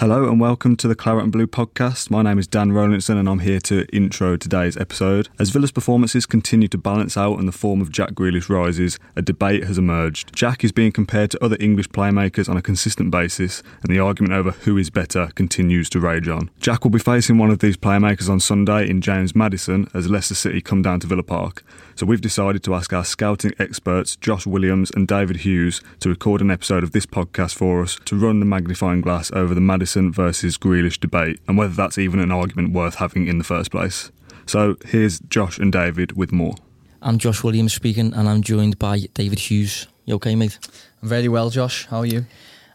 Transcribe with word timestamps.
Hello 0.00 0.26
and 0.30 0.40
welcome 0.40 0.76
to 0.76 0.88
the 0.88 0.94
Claret 0.94 1.24
and 1.24 1.30
Blue 1.30 1.46
podcast. 1.46 2.10
My 2.10 2.22
name 2.22 2.38
is 2.38 2.46
Dan 2.46 2.70
Rowlinson 2.70 3.18
and 3.18 3.28
I'm 3.28 3.40
here 3.40 3.60
to 3.60 3.84
intro 3.94 4.38
today's 4.38 4.74
episode. 4.78 5.28
As 5.38 5.50
Villa's 5.50 5.72
performances 5.72 6.24
continue 6.24 6.68
to 6.68 6.78
balance 6.78 7.18
out 7.18 7.38
and 7.38 7.46
the 7.46 7.52
form 7.52 7.82
of 7.82 7.92
Jack 7.92 8.12
Grealish 8.12 8.48
rises, 8.48 8.98
a 9.14 9.20
debate 9.20 9.64
has 9.64 9.76
emerged. 9.76 10.34
Jack 10.34 10.64
is 10.64 10.72
being 10.72 10.90
compared 10.90 11.30
to 11.32 11.44
other 11.44 11.58
English 11.60 11.90
playmakers 11.90 12.48
on 12.48 12.56
a 12.56 12.62
consistent 12.62 13.10
basis, 13.10 13.62
and 13.82 13.94
the 13.94 13.98
argument 13.98 14.32
over 14.32 14.52
who 14.52 14.78
is 14.78 14.88
better 14.88 15.28
continues 15.34 15.90
to 15.90 16.00
rage 16.00 16.28
on. 16.28 16.48
Jack 16.60 16.82
will 16.82 16.90
be 16.90 16.98
facing 16.98 17.36
one 17.36 17.50
of 17.50 17.58
these 17.58 17.76
playmakers 17.76 18.30
on 18.30 18.40
Sunday 18.40 18.88
in 18.88 19.02
James 19.02 19.36
Maddison 19.36 19.86
as 19.92 20.08
Leicester 20.08 20.34
City 20.34 20.62
come 20.62 20.80
down 20.80 21.00
to 21.00 21.06
Villa 21.08 21.22
Park. 21.22 21.62
So 21.94 22.06
we've 22.06 22.22
decided 22.22 22.62
to 22.62 22.74
ask 22.74 22.94
our 22.94 23.04
scouting 23.04 23.52
experts, 23.58 24.16
Josh 24.16 24.46
Williams 24.46 24.90
and 24.96 25.06
David 25.06 25.38
Hughes, 25.38 25.82
to 25.98 26.08
record 26.08 26.40
an 26.40 26.50
episode 26.50 26.82
of 26.82 26.92
this 26.92 27.04
podcast 27.04 27.54
for 27.54 27.82
us 27.82 27.98
to 28.06 28.16
run 28.16 28.40
the 28.40 28.46
magnifying 28.46 29.02
glass 29.02 29.30
over 29.32 29.54
the 29.54 29.60
Maddison 29.90 30.12
versus 30.12 30.56
Grealish 30.56 31.00
debate 31.00 31.40
and 31.48 31.58
whether 31.58 31.74
that's 31.74 31.98
even 31.98 32.20
an 32.20 32.30
argument 32.30 32.72
worth 32.72 32.96
having 32.96 33.26
in 33.26 33.38
the 33.38 33.44
first 33.44 33.72
place. 33.72 34.12
So 34.46 34.76
here's 34.84 35.18
Josh 35.20 35.58
and 35.58 35.72
David 35.72 36.16
with 36.16 36.30
more. 36.30 36.54
I'm 37.02 37.18
Josh 37.18 37.42
Williams 37.42 37.72
speaking, 37.72 38.12
and 38.14 38.28
I'm 38.28 38.42
joined 38.42 38.78
by 38.78 39.00
David 39.14 39.38
Hughes. 39.38 39.88
You 40.04 40.14
okay, 40.16 40.36
mate? 40.36 40.58
I'm 41.02 41.08
very 41.08 41.28
well, 41.28 41.50
Josh. 41.50 41.86
How 41.86 41.98
are 41.98 42.06
you? 42.06 42.26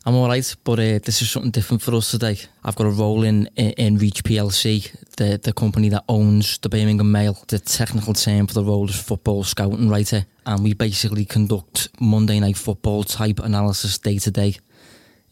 I'm 0.05 0.15
all 0.15 0.27
right, 0.27 0.55
but 0.63 0.79
uh, 0.79 0.99
this 1.03 1.21
is 1.21 1.29
something 1.29 1.51
different 1.51 1.81
for 1.81 1.95
us 1.95 2.11
today. 2.11 2.37
I've 2.63 2.75
got 2.75 2.87
a 2.87 2.91
role 2.91 3.23
in 3.23 3.47
in 3.55 3.97
Reach 3.97 4.23
PLC, 4.23 4.91
the 5.15 5.37
the 5.37 5.53
company 5.53 5.89
that 5.89 6.03
owns 6.09 6.57
the 6.57 6.69
Birmingham 6.69 7.11
Mail. 7.11 7.37
The 7.47 7.59
technical 7.59 8.13
term 8.13 8.47
for 8.47 8.53
the 8.55 8.63
role 8.63 8.89
is 8.89 9.01
football 9.01 9.43
scouting 9.43 9.89
writer, 9.89 10.25
and 10.45 10.63
we 10.63 10.73
basically 10.73 11.25
conduct 11.25 11.89
Monday 11.99 12.39
night 12.39 12.57
football 12.57 13.03
type 13.03 13.39
analysis 13.39 13.99
day 13.99 14.17
to 14.19 14.31
day. 14.31 14.55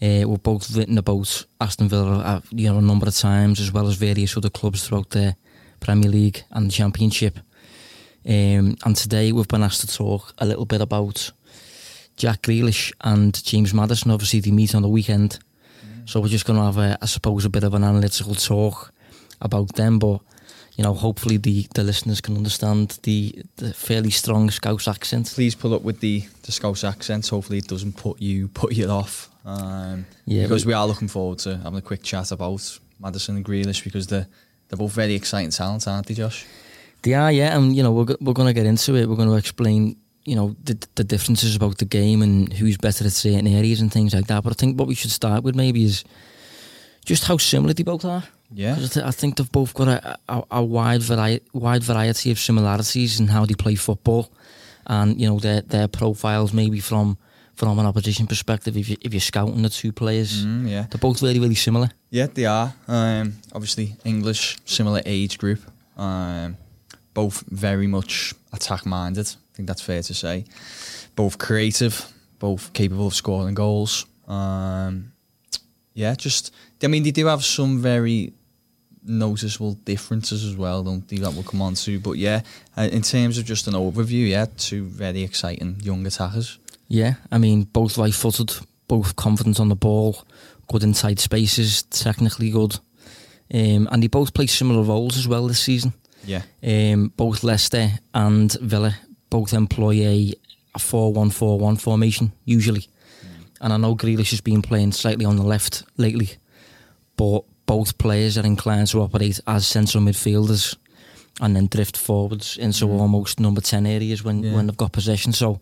Uh, 0.01 0.27
we've 0.27 0.43
both 0.43 0.75
written 0.75 0.97
about 0.97 1.45
Aston 1.61 1.87
Villa, 1.87 2.19
uh, 2.19 2.41
you 2.51 2.69
know, 2.69 2.77
a 2.77 2.81
number 2.81 3.07
of 3.07 3.15
times, 3.15 3.59
as 3.59 3.71
well 3.71 3.87
as 3.87 3.95
various 3.95 4.35
other 4.35 4.49
clubs 4.49 4.85
throughout 4.85 5.09
the 5.11 5.35
Premier 5.79 6.09
League 6.09 6.43
and 6.51 6.67
the 6.67 6.73
Championship. 6.73 7.37
Um, 8.25 8.77
and 8.85 8.95
today 8.95 9.31
we've 9.31 9.47
been 9.47 9.63
asked 9.63 9.81
to 9.81 9.87
talk 9.87 10.33
a 10.37 10.45
little 10.45 10.65
bit 10.65 10.81
about 10.81 11.31
Jack 12.15 12.43
Grealish 12.43 12.91
and 13.01 13.41
James 13.43 13.73
Maddison. 13.73 14.11
Obviously, 14.11 14.39
they 14.39 14.51
meet 14.51 14.75
on 14.75 14.81
the 14.81 14.89
weekend, 14.89 15.39
mm. 15.85 16.09
so 16.09 16.19
we're 16.19 16.27
just 16.27 16.45
going 16.45 16.59
to 16.59 16.65
have, 16.65 16.77
a, 16.77 16.97
I 17.01 17.05
suppose, 17.05 17.45
a 17.45 17.49
bit 17.49 17.63
of 17.63 17.73
an 17.73 17.83
analytical 17.83 18.35
talk 18.35 18.93
about 19.41 19.75
them. 19.75 19.99
But 19.99 20.21
you 20.75 20.83
know, 20.83 20.93
hopefully 20.93 21.37
the, 21.37 21.67
the 21.75 21.83
listeners 21.83 22.19
can 22.19 22.35
understand 22.35 22.99
the, 23.03 23.43
the 23.57 23.73
fairly 23.73 24.09
strong 24.09 24.49
Scouse 24.49 24.87
accent. 24.87 25.31
Please 25.33 25.53
pull 25.53 25.73
up 25.73 25.83
with 25.83 25.99
the, 25.99 26.23
the 26.43 26.51
Scouse 26.51 26.83
accent. 26.83 27.27
Hopefully, 27.27 27.59
it 27.59 27.67
doesn't 27.67 27.93
put 27.93 28.19
you 28.21 28.47
put 28.47 28.73
you 28.73 28.87
off. 28.87 29.29
Um, 29.45 30.05
yeah, 30.25 30.43
because 30.43 30.65
we, 30.65 30.71
we 30.71 30.73
are 30.73 30.87
looking 30.87 31.07
forward 31.07 31.39
to 31.39 31.57
having 31.57 31.77
a 31.77 31.81
quick 31.81 32.01
chat 32.01 32.31
about 32.31 32.79
Maddison 32.99 33.35
and 33.35 33.45
Grealish 33.45 33.83
because 33.83 34.07
they're 34.07 34.27
they're 34.69 34.77
both 34.77 34.93
very 34.93 35.13
exciting 35.13 35.51
talents, 35.51 35.87
aren't 35.87 36.07
they, 36.07 36.15
Josh? 36.15 36.45
They 37.03 37.13
are, 37.13 37.31
yeah, 37.31 37.55
and 37.55 37.75
you 37.75 37.83
know 37.83 37.91
we're 37.91 38.15
we're 38.19 38.33
going 38.33 38.47
to 38.47 38.53
get 38.53 38.65
into 38.65 38.95
it. 38.95 39.07
We're 39.07 39.15
going 39.15 39.29
to 39.29 39.35
explain, 39.35 39.97
you 40.23 40.35
know, 40.35 40.55
the 40.63 40.83
the 40.95 41.03
differences 41.03 41.55
about 41.55 41.77
the 41.77 41.85
game 41.85 42.23
and 42.23 42.51
who's 42.51 42.77
better 42.77 43.05
at 43.05 43.11
certain 43.11 43.45
areas 43.45 43.79
and 43.79 43.91
things 43.91 44.15
like 44.15 44.25
that. 44.27 44.43
But 44.43 44.53
I 44.53 44.55
think 44.55 44.79
what 44.79 44.87
we 44.87 44.95
should 44.95 45.11
start 45.11 45.43
with 45.43 45.55
maybe 45.55 45.83
is 45.83 46.03
just 47.05 47.25
how 47.25 47.37
similar 47.37 47.73
they 47.73 47.83
both 47.83 48.05
are. 48.05 48.23
Yeah, 48.53 48.77
I 49.03 49.11
think 49.11 49.37
they've 49.37 49.51
both 49.51 49.73
got 49.73 49.87
a, 49.87 50.17
a, 50.29 50.43
a 50.51 50.63
wide 50.63 51.01
variety 51.01 51.45
wide 51.53 51.83
variety 51.83 52.31
of 52.31 52.39
similarities 52.39 53.19
in 53.19 53.27
how 53.27 53.45
they 53.45 53.55
play 53.55 53.75
football, 53.75 54.31
and 54.85 55.19
you 55.19 55.27
know 55.27 55.39
their 55.39 55.61
their 55.61 55.87
profiles 55.87 56.53
maybe 56.53 56.79
from 56.79 57.17
from 57.55 57.77
an 57.79 57.85
opposition 57.85 58.27
perspective, 58.27 58.75
if, 58.77 58.89
you, 58.89 58.97
if 59.01 59.13
you're 59.13 59.21
scouting 59.21 59.61
the 59.61 59.69
two 59.69 59.91
players, 59.91 60.43
mm, 60.43 60.67
yeah. 60.67 60.85
they're 60.89 60.99
both 60.99 61.21
really, 61.21 61.39
really 61.39 61.55
similar. 61.55 61.89
Yeah, 62.09 62.27
they 62.27 62.45
are. 62.45 62.73
Um, 62.87 63.35
obviously, 63.53 63.95
English, 64.03 64.57
similar 64.65 65.01
age 65.05 65.37
group. 65.37 65.59
Um, 65.95 66.57
both 67.13 67.43
very 67.47 67.87
much 67.87 68.33
attack 68.51 68.85
minded. 68.85 69.27
I 69.27 69.55
think 69.55 69.67
that's 69.67 69.81
fair 69.81 70.01
to 70.01 70.13
say. 70.13 70.45
Both 71.15 71.37
creative, 71.37 72.11
both 72.39 72.73
capable 72.73 73.07
of 73.07 73.13
scoring 73.13 73.53
goals. 73.53 74.07
Um, 74.27 75.13
yeah, 75.93 76.15
just, 76.15 76.51
I 76.81 76.87
mean, 76.87 77.03
they 77.03 77.11
do 77.11 77.27
have 77.27 77.43
some 77.43 77.79
very 77.79 78.33
noticeable 79.05 79.73
differences 79.85 80.45
as 80.45 80.55
well, 80.55 80.83
don't 80.83 81.01
think 81.01 81.21
That 81.21 81.33
we'll 81.33 81.43
come 81.43 81.61
on 81.61 81.75
to. 81.75 81.99
But 81.99 82.13
yeah, 82.13 82.41
uh, 82.77 82.89
in 82.91 83.01
terms 83.01 83.37
of 83.37 83.45
just 83.45 83.67
an 83.67 83.73
overview, 83.73 84.29
yeah, 84.29 84.45
two 84.57 84.85
very 84.85 85.23
exciting 85.23 85.77
young 85.81 86.05
attackers. 86.05 86.59
Yeah, 86.87 87.15
I 87.31 87.37
mean, 87.37 87.63
both 87.63 87.97
right 87.97 88.13
footed, 88.13 88.53
both 88.87 89.15
confident 89.15 89.59
on 89.59 89.69
the 89.69 89.75
ball, 89.75 90.23
good 90.67 90.83
inside 90.83 91.19
spaces, 91.19 91.83
technically 91.83 92.49
good. 92.49 92.79
Um, 93.53 93.87
and 93.91 94.01
they 94.01 94.07
both 94.07 94.33
play 94.33 94.47
similar 94.47 94.83
roles 94.83 95.17
as 95.17 95.27
well 95.27 95.47
this 95.47 95.59
season. 95.59 95.93
Yeah. 96.25 96.43
Um, 96.63 97.11
both 97.15 97.43
Leicester 97.43 97.89
and 98.13 98.51
Villa 98.61 98.95
both 99.29 99.53
employ 99.53 100.05
a, 100.05 100.33
a 100.75 100.79
4 100.79 101.13
1 101.13 101.29
4 101.31 101.59
1 101.59 101.75
formation, 101.77 102.31
usually. 102.45 102.81
Mm. 102.81 103.45
And 103.61 103.73
I 103.73 103.77
know 103.77 103.95
Grealish 103.95 104.31
has 104.31 104.41
been 104.41 104.61
playing 104.61 104.91
slightly 104.91 105.25
on 105.25 105.37
the 105.37 105.43
left 105.43 105.83
lately, 105.97 106.29
but 107.17 107.43
both 107.73 107.97
players 107.97 108.37
are 108.37 108.45
inclined 108.45 108.87
to 108.87 109.01
operate 109.01 109.39
as 109.47 109.65
central 109.65 110.03
midfielders 110.03 110.75
and 111.41 111.55
then 111.55 111.65
drift 111.65 111.97
forwards 111.97 112.55
into 112.57 112.85
mm. 112.85 112.99
almost 112.99 113.39
number 113.39 113.61
10 113.61 113.87
areas 113.87 114.23
when, 114.23 114.43
yeah. 114.43 114.53
when 114.53 114.67
they've 114.67 114.77
got 114.77 114.91
possession. 114.91 115.33
So 115.33 115.59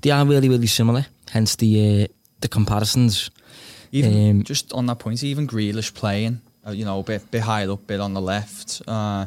they 0.00 0.10
are 0.10 0.24
really, 0.24 0.48
really 0.48 0.66
similar, 0.66 1.04
hence 1.30 1.56
the 1.56 1.70
uh, 1.84 2.06
the 2.40 2.48
comparisons. 2.48 3.30
Even 3.92 4.30
um, 4.30 4.42
just 4.42 4.72
on 4.72 4.86
that 4.86 4.98
point, 5.00 5.22
even 5.22 5.46
Grealish 5.46 5.92
playing, 5.92 6.40
uh, 6.66 6.70
you 6.70 6.86
know, 6.86 7.00
a 7.00 7.02
bit, 7.02 7.30
bit 7.30 7.42
higher 7.42 7.70
up, 7.70 7.86
bit 7.86 8.00
on 8.00 8.14
the 8.14 8.22
left, 8.22 8.80
uh, 8.88 9.26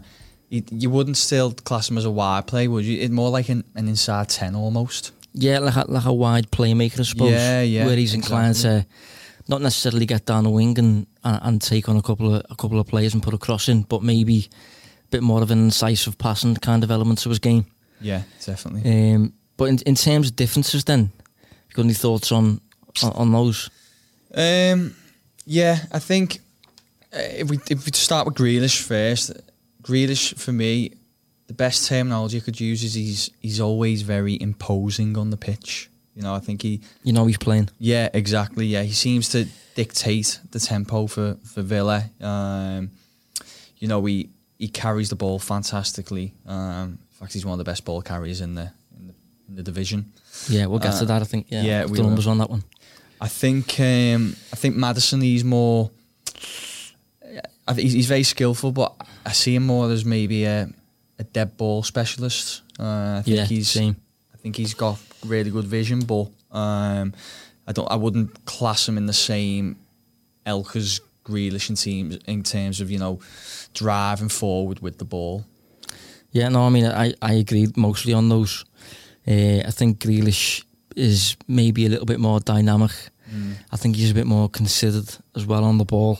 you, 0.49 0.63
you 0.71 0.89
wouldn't 0.89 1.17
still 1.17 1.51
class 1.51 1.89
him 1.89 1.99
as 1.99 2.05
a 2.05 2.11
wide 2.11 2.47
play, 2.47 2.67
would 2.67 2.85
you? 2.85 2.99
It's 2.99 3.11
more 3.11 3.29
like 3.29 3.49
an, 3.49 3.63
an 3.75 3.87
inside 3.87 4.29
10 4.29 4.55
almost. 4.55 5.11
Yeah, 5.33 5.59
like 5.59 5.75
a, 5.75 5.85
like 5.91 6.05
a 6.05 6.13
wide 6.13 6.49
playmaker, 6.49 7.01
I 7.01 7.03
suppose. 7.03 7.31
Yeah, 7.31 7.61
yeah. 7.61 7.85
Where 7.85 7.97
he's 7.97 8.15
inclined 8.15 8.55
exactly. 8.55 8.81
to 8.81 8.87
not 9.47 9.61
necessarily 9.61 10.05
get 10.05 10.25
down 10.25 10.43
the 10.43 10.49
wing 10.49 10.77
and, 10.79 11.07
and, 11.23 11.39
and 11.43 11.61
take 11.61 11.89
on 11.89 11.97
a 11.97 12.01
couple 12.01 12.35
of 12.35 12.45
a 12.49 12.55
couple 12.55 12.79
of 12.79 12.87
players 12.87 13.13
and 13.13 13.23
put 13.23 13.33
a 13.33 13.37
cross 13.37 13.67
in, 13.67 13.83
but 13.83 14.03
maybe 14.03 14.49
a 15.05 15.07
bit 15.09 15.23
more 15.23 15.41
of 15.41 15.51
an 15.51 15.59
incisive 15.59 16.17
passing 16.17 16.55
kind 16.55 16.83
of 16.83 16.91
element 16.91 17.19
to 17.19 17.29
his 17.29 17.39
game. 17.39 17.65
Yeah, 17.99 18.23
definitely. 18.45 19.13
Um, 19.13 19.33
but 19.57 19.65
in, 19.65 19.77
in 19.85 19.95
terms 19.95 20.29
of 20.29 20.35
differences, 20.35 20.83
then, 20.83 21.11
you 21.69 21.75
got 21.75 21.85
any 21.85 21.93
thoughts 21.93 22.31
on 22.31 22.61
on, 23.03 23.11
on 23.13 23.31
those? 23.31 23.69
Um, 24.33 24.95
yeah, 25.45 25.79
I 25.91 25.99
think 25.99 26.39
uh, 27.13 27.19
if 27.19 27.49
we 27.49 27.59
if 27.69 27.85
we 27.85 27.91
start 27.93 28.25
with 28.25 28.35
Grealish 28.35 28.81
first, 28.81 29.31
Grealish 29.81 30.37
for 30.37 30.51
me, 30.51 30.93
the 31.47 31.53
best 31.53 31.87
terminology 31.87 32.37
I 32.37 32.41
could 32.41 32.59
use 32.59 32.83
is 32.83 32.93
he's 32.93 33.29
he's 33.41 33.59
always 33.59 34.01
very 34.01 34.37
imposing 34.41 35.17
on 35.17 35.29
the 35.29 35.37
pitch. 35.37 35.89
You 36.15 36.21
know, 36.21 36.33
I 36.33 36.39
think 36.39 36.61
he. 36.61 36.81
You 37.03 37.13
know, 37.13 37.25
he's 37.25 37.37
playing. 37.37 37.69
Yeah, 37.79 38.09
exactly. 38.13 38.67
Yeah, 38.67 38.83
he 38.83 38.91
seems 38.91 39.29
to 39.29 39.47
dictate 39.75 40.39
the 40.51 40.59
tempo 40.59 41.07
for 41.07 41.37
for 41.43 41.61
Villa. 41.61 42.09
Um, 42.21 42.91
you 43.77 43.87
know, 43.87 44.03
he 44.05 44.29
he 44.59 44.67
carries 44.67 45.09
the 45.09 45.15
ball 45.15 45.39
fantastically. 45.39 46.33
Um, 46.45 46.99
in 47.11 47.17
fact, 47.19 47.33
he's 47.33 47.45
one 47.45 47.53
of 47.53 47.57
the 47.57 47.69
best 47.69 47.83
ball 47.83 48.01
carriers 48.01 48.41
in 48.41 48.55
the 48.55 48.71
in 49.47 49.55
the 49.55 49.63
division. 49.63 50.11
Yeah, 50.49 50.67
we'll 50.67 50.79
get 50.79 50.93
uh, 50.93 50.99
to 50.99 51.05
that. 51.05 51.21
I 51.21 51.25
think. 51.25 51.47
Yeah, 51.49 51.63
yeah 51.63 51.85
we 51.85 51.97
the 51.97 52.03
numbers 52.03 52.27
on 52.27 52.37
that 52.37 52.49
one. 52.49 52.63
I 53.19 53.27
think. 53.27 53.79
Um, 53.79 54.35
I 54.51 54.55
think 54.55 54.75
Maddison. 54.75 55.21
He's 55.21 55.43
more. 55.43 55.89
I 57.67 57.73
think 57.73 57.89
he's 57.89 58.07
very 58.07 58.23
skillful, 58.23 58.71
but 58.71 58.93
I 59.25 59.31
see 59.31 59.55
him 59.55 59.65
more 59.65 59.89
as 59.89 60.03
maybe 60.03 60.43
a, 60.43 60.69
a 61.17 61.23
dead 61.23 61.55
ball 61.57 61.81
specialist. 61.81 62.61
Uh, 62.79 63.17
I 63.19 63.21
think 63.23 63.37
yeah, 63.37 63.45
he's. 63.45 63.69
Same. 63.69 63.95
I 64.33 64.37
think 64.37 64.57
he's 64.57 64.73
got 64.73 64.99
really 65.25 65.51
good 65.51 65.65
vision, 65.65 66.01
but 66.01 66.27
um, 66.51 67.13
I 67.67 67.71
don't. 67.71 67.89
I 67.91 67.95
wouldn't 67.95 68.45
class 68.45 68.87
him 68.87 68.97
in 68.97 69.05
the 69.05 69.13
same 69.13 69.77
elk 70.45 70.75
as 70.75 71.01
Grealish 71.23 71.69
in 71.69 71.75
teams 71.75 72.17
in 72.27 72.43
terms 72.43 72.81
of 72.81 72.91
you 72.91 72.99
know 72.99 73.19
driving 73.73 74.29
forward 74.29 74.79
with 74.79 74.97
the 74.97 75.05
ball. 75.05 75.45
Yeah, 76.31 76.49
no, 76.49 76.63
I 76.63 76.69
mean 76.69 76.85
I 76.85 77.13
I 77.21 77.33
agree 77.33 77.67
mostly 77.75 78.13
on 78.13 78.29
those. 78.29 78.65
Uh, 79.27 79.61
I 79.65 79.71
think 79.71 79.99
Grealish 79.99 80.63
is 80.95 81.37
maybe 81.47 81.85
a 81.85 81.89
little 81.89 82.05
bit 82.05 82.19
more 82.19 82.39
dynamic. 82.39 82.91
Mm. 83.33 83.55
I 83.71 83.77
think 83.77 83.95
he's 83.95 84.11
a 84.11 84.15
bit 84.15 84.27
more 84.27 84.49
considered 84.49 85.09
as 85.35 85.45
well 85.45 85.63
on 85.63 85.77
the 85.77 85.85
ball. 85.85 86.19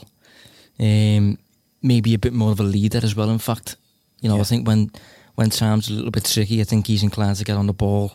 Um, 0.79 1.38
maybe 1.81 2.13
a 2.13 2.19
bit 2.19 2.33
more 2.33 2.51
of 2.51 2.59
a 2.59 2.63
leader 2.63 3.00
as 3.03 3.15
well. 3.15 3.29
In 3.29 3.39
fact, 3.39 3.75
you 4.21 4.29
know, 4.29 4.35
yeah. 4.35 4.41
I 4.41 4.45
think 4.45 4.67
when 4.67 4.91
when 5.35 5.50
times 5.50 5.89
a 5.89 5.94
little 5.94 6.11
bit 6.11 6.25
tricky, 6.25 6.61
I 6.61 6.63
think 6.63 6.88
he's 6.88 7.03
inclined 7.03 7.38
to 7.38 7.44
get 7.44 7.57
on 7.57 7.67
the 7.67 7.73
ball 7.73 8.13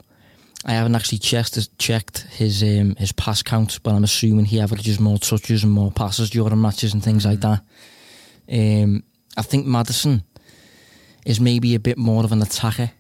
I 0.64 0.72
haven't 0.72 0.96
actually 0.96 1.19
checked 1.19 1.78
checked 1.78 2.19
his 2.31 2.62
um, 2.62 2.96
his 2.96 3.12
pass 3.12 3.43
count, 3.43 3.81
but 3.82 3.94
I'm 3.94 4.05
assuming 4.05 4.46
he 4.46 4.60
averages 4.60 4.99
more 4.99 5.19
touches 5.19 5.62
and 5.62 5.72
more 5.72 5.93
passes 5.93 6.31
during 6.31 6.60
matches 6.60 6.94
and 6.94 7.02
things 7.02 7.25
like 7.25 7.40
that. 7.40 7.62
Um, 8.50 9.05
I 9.37 9.43
think 9.43 9.66
Maddison 9.66 10.22
is 11.25 11.40
maybe 11.40 11.75
a 11.75 11.81
bit 11.81 11.99
more 11.99 12.25
of 12.25 12.32
an 12.32 12.43
attacker 12.43 12.90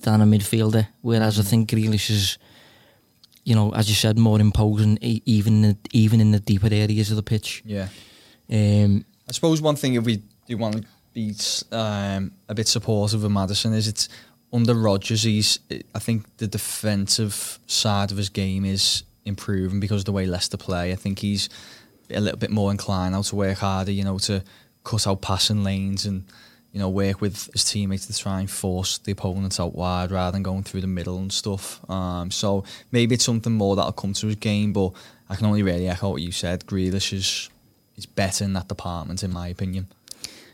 than 0.00 0.20
a 0.20 0.24
midfielder, 0.24 0.88
whereas 1.00 1.38
I 1.38 1.42
think 1.42 1.70
Grealish 1.70 2.10
is, 2.10 2.38
you 3.44 3.54
know, 3.54 3.74
as 3.74 3.88
you 3.88 3.94
said, 3.94 4.18
more 4.18 4.40
imposing 4.40 4.98
even 5.02 5.64
in 5.64 5.70
the, 5.70 5.76
even 5.92 6.20
in 6.20 6.30
the 6.30 6.40
deeper 6.40 6.68
areas 6.72 7.10
of 7.10 7.16
the 7.16 7.22
pitch. 7.22 7.62
Yeah. 7.64 7.88
Um, 8.50 9.04
I 9.28 9.32
suppose 9.32 9.60
one 9.60 9.76
thing 9.76 9.94
if 9.94 10.04
we 10.04 10.22
do 10.46 10.56
want 10.56 10.76
to 10.76 10.84
be 11.12 11.34
um, 11.72 12.32
a 12.48 12.54
bit 12.54 12.68
supportive 12.68 13.24
of 13.24 13.30
Maddison 13.30 13.74
is 13.74 13.86
it's 13.88 14.08
under 14.52 14.74
Rodgers. 14.74 15.22
He's 15.22 15.58
I 15.94 15.98
think 15.98 16.36
the 16.36 16.46
defensive 16.46 17.58
side 17.66 18.10
of 18.10 18.16
his 18.16 18.28
game 18.28 18.64
is 18.64 19.04
improving 19.24 19.80
because 19.80 20.02
of 20.02 20.04
the 20.06 20.12
way 20.12 20.26
Leicester 20.26 20.56
play. 20.56 20.92
I 20.92 20.96
think 20.96 21.20
he's 21.20 21.48
a 22.10 22.20
little 22.20 22.38
bit 22.38 22.50
more 22.50 22.70
inclined 22.70 23.12
now 23.12 23.22
to 23.22 23.36
work 23.36 23.58
harder. 23.58 23.92
You 23.92 24.04
know, 24.04 24.18
to 24.18 24.42
cut 24.84 25.06
out 25.06 25.22
passing 25.22 25.64
lanes 25.64 26.04
and 26.06 26.24
you 26.72 26.80
know 26.80 26.88
work 26.88 27.20
with 27.20 27.50
his 27.52 27.64
teammates 27.64 28.06
to 28.06 28.18
try 28.18 28.40
and 28.40 28.50
force 28.50 28.98
the 28.98 29.12
opponents 29.12 29.60
out 29.60 29.74
wide 29.74 30.10
rather 30.10 30.32
than 30.32 30.42
going 30.42 30.62
through 30.62 30.80
the 30.80 30.86
middle 30.86 31.18
and 31.18 31.32
stuff. 31.32 31.88
Um, 31.90 32.30
so 32.30 32.64
maybe 32.90 33.14
it's 33.14 33.24
something 33.24 33.52
more 33.52 33.76
that'll 33.76 33.92
come 33.92 34.12
to 34.14 34.26
his 34.26 34.36
game. 34.36 34.72
But 34.72 34.92
I 35.28 35.36
can 35.36 35.46
only 35.46 35.62
really 35.62 35.88
echo 35.88 36.10
what 36.10 36.22
you 36.22 36.32
said. 36.32 36.66
Grealish 36.66 37.12
is 37.12 37.50
is 37.96 38.06
better 38.06 38.44
in 38.44 38.52
that 38.54 38.68
department, 38.68 39.22
in 39.22 39.32
my 39.32 39.48
opinion. 39.48 39.88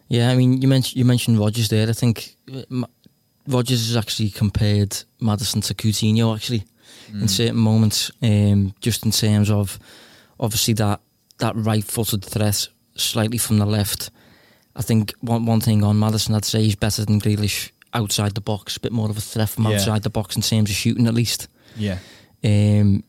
Yeah, 0.09 0.31
I 0.31 0.37
mean, 0.37 0.63
you 0.63 0.69
mentioned 0.69 0.97
you 0.97 1.05
mentioned 1.05 1.39
Rodgers 1.39 1.69
there. 1.69 1.89
I 1.89 1.93
think 1.93 2.37
Rodgers 3.49 3.89
has 3.89 3.97
actually 3.97 4.31
compared 4.31 5.05
Maddison 5.21 5.63
to 5.63 5.75
Coutinho 5.75 6.35
actually 6.35 6.65
mm. 7.11 7.23
in 7.23 7.29
certain 7.29 7.57
moments, 7.57 8.11
um, 8.23 8.75
just 8.81 9.05
in 9.05 9.11
terms 9.11 9.51
of 9.51 9.79
obviously 10.39 10.75
that 10.75 11.01
that 11.39 11.57
right-footed 11.57 12.25
threat 12.25 12.69
slightly 12.95 13.39
from 13.39 13.59
the 13.59 13.67
left. 13.67 14.11
I 14.77 14.83
think 14.83 15.15
one 15.21 15.47
one 15.47 15.61
thing 15.61 15.83
on 15.83 15.99
Maddison 15.99 16.35
I'd 16.35 16.45
say 16.45 16.63
he's 16.63 16.77
better 16.77 17.05
than 17.05 17.21
Grealish 17.21 17.71
outside 17.95 18.35
the 18.35 18.41
box, 18.41 18.77
a 18.77 18.81
bit 18.81 18.93
more 18.93 19.09
of 19.09 19.17
a 19.17 19.21
threat 19.21 19.49
from 19.49 19.67
outside 19.67 19.95
yeah. 19.95 19.99
the 20.01 20.11
box 20.11 20.37
in 20.37 20.43
terms 20.43 20.71
of 20.71 20.77
shooting 20.77 21.07
at 21.07 21.15
least. 21.15 21.49
Yeah. 21.75 21.99
Um, 22.45 23.03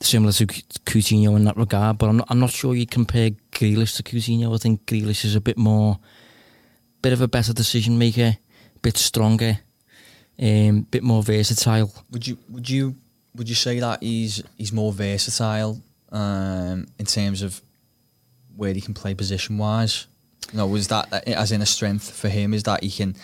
similar 0.00 0.32
to 0.32 0.46
Coutinho 0.46 1.36
in 1.36 1.44
that 1.44 1.56
regard, 1.56 1.98
but 1.98 2.08
I'm 2.08 2.16
not, 2.16 2.26
I'm 2.30 2.40
not 2.40 2.50
sure 2.50 2.74
you 2.74 2.86
compare 2.86 3.30
Grealish 3.52 3.96
to 3.96 4.02
Coutinho. 4.02 4.54
I 4.54 4.58
think 4.58 4.86
Grealish 4.86 5.24
is 5.24 5.34
a 5.34 5.40
bit 5.40 5.58
more, 5.58 5.98
bit 7.02 7.12
of 7.12 7.20
a 7.20 7.28
better 7.28 7.52
decision 7.52 7.98
maker, 7.98 8.36
a 8.76 8.78
bit 8.80 8.96
stronger, 8.96 9.58
um, 10.40 10.82
bit 10.90 11.02
more 11.02 11.22
versatile. 11.22 11.92
Would 12.10 12.26
you 12.26 12.38
would 12.48 12.68
you 12.68 12.96
would 13.34 13.48
you 13.48 13.54
say 13.54 13.80
that 13.80 14.02
he's 14.02 14.42
he's 14.56 14.72
more 14.72 14.92
versatile 14.92 15.80
um, 16.10 16.86
in 16.98 17.06
terms 17.06 17.42
of 17.42 17.60
where 18.56 18.72
he 18.72 18.80
can 18.80 18.94
play 18.94 19.14
position 19.14 19.58
wise? 19.58 20.06
You 20.52 20.58
know, 20.58 20.66
was 20.66 20.88
that 20.88 21.12
as 21.26 21.52
in 21.52 21.62
a 21.62 21.66
strength 21.66 22.10
for 22.10 22.28
him? 22.28 22.54
Is 22.54 22.64
that 22.64 22.82
he 22.82 22.90
can 22.90 23.16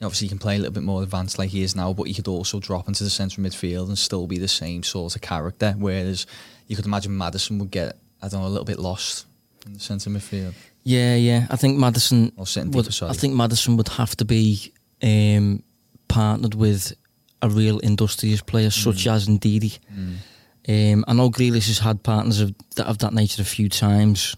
obviously 0.00 0.26
he 0.26 0.30
can 0.30 0.38
play 0.38 0.56
a 0.56 0.58
little 0.58 0.72
bit 0.72 0.82
more 0.82 1.02
advanced 1.02 1.38
like 1.38 1.50
he 1.50 1.62
is 1.62 1.76
now, 1.76 1.92
but 1.92 2.04
he 2.04 2.14
could 2.14 2.28
also 2.28 2.58
drop 2.58 2.88
into 2.88 3.04
the 3.04 3.10
centre 3.10 3.40
midfield 3.40 3.88
and 3.88 3.98
still 3.98 4.26
be 4.26 4.38
the 4.38 4.48
same 4.48 4.82
sort 4.82 5.14
of 5.14 5.22
character. 5.22 5.74
Whereas 5.76 6.26
you 6.66 6.76
could 6.76 6.86
imagine 6.86 7.16
Maddison 7.16 7.58
would 7.58 7.70
get, 7.70 7.96
I 8.20 8.28
don't 8.28 8.40
know, 8.40 8.46
a 8.46 8.48
little 8.48 8.64
bit 8.64 8.78
lost 8.78 9.26
in 9.66 9.74
the 9.74 9.80
centre 9.80 10.10
midfield. 10.10 10.54
Yeah, 10.84 11.14
yeah. 11.14 11.46
I 11.50 11.56
think 11.56 11.78
Maddison. 11.78 12.32
Or 12.36 12.46
sitting 12.46 12.72
would, 12.72 12.88
I 13.02 13.12
think 13.12 13.34
Maddison 13.34 13.76
would 13.76 13.88
have 13.88 14.16
to 14.16 14.24
be 14.24 14.72
um, 15.02 15.62
partnered 16.12 16.54
with 16.54 16.92
a 17.40 17.48
real 17.48 17.78
industrious 17.78 18.42
player 18.42 18.68
mm. 18.68 18.84
such 18.84 19.06
as 19.06 19.28
Ndidi. 19.28 19.78
Mm. 19.90 20.16
Um, 20.68 21.04
I 21.08 21.14
know 21.14 21.30
Grealish 21.30 21.68
has 21.68 21.78
had 21.78 22.02
partners 22.02 22.40
of 22.40 22.54
that 22.76 22.86
of 22.86 22.98
that 22.98 23.14
nature 23.14 23.42
a 23.42 23.46
few 23.56 23.68
times, 23.68 24.36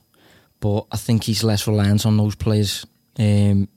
but 0.61 0.87
I 0.93 0.97
think 0.97 1.25
he's 1.25 1.45
less 1.45 1.67
reliant 1.67 2.07
on 2.07 2.17
those 2.17 2.37
players. 2.37 2.87
Um, 3.19 3.69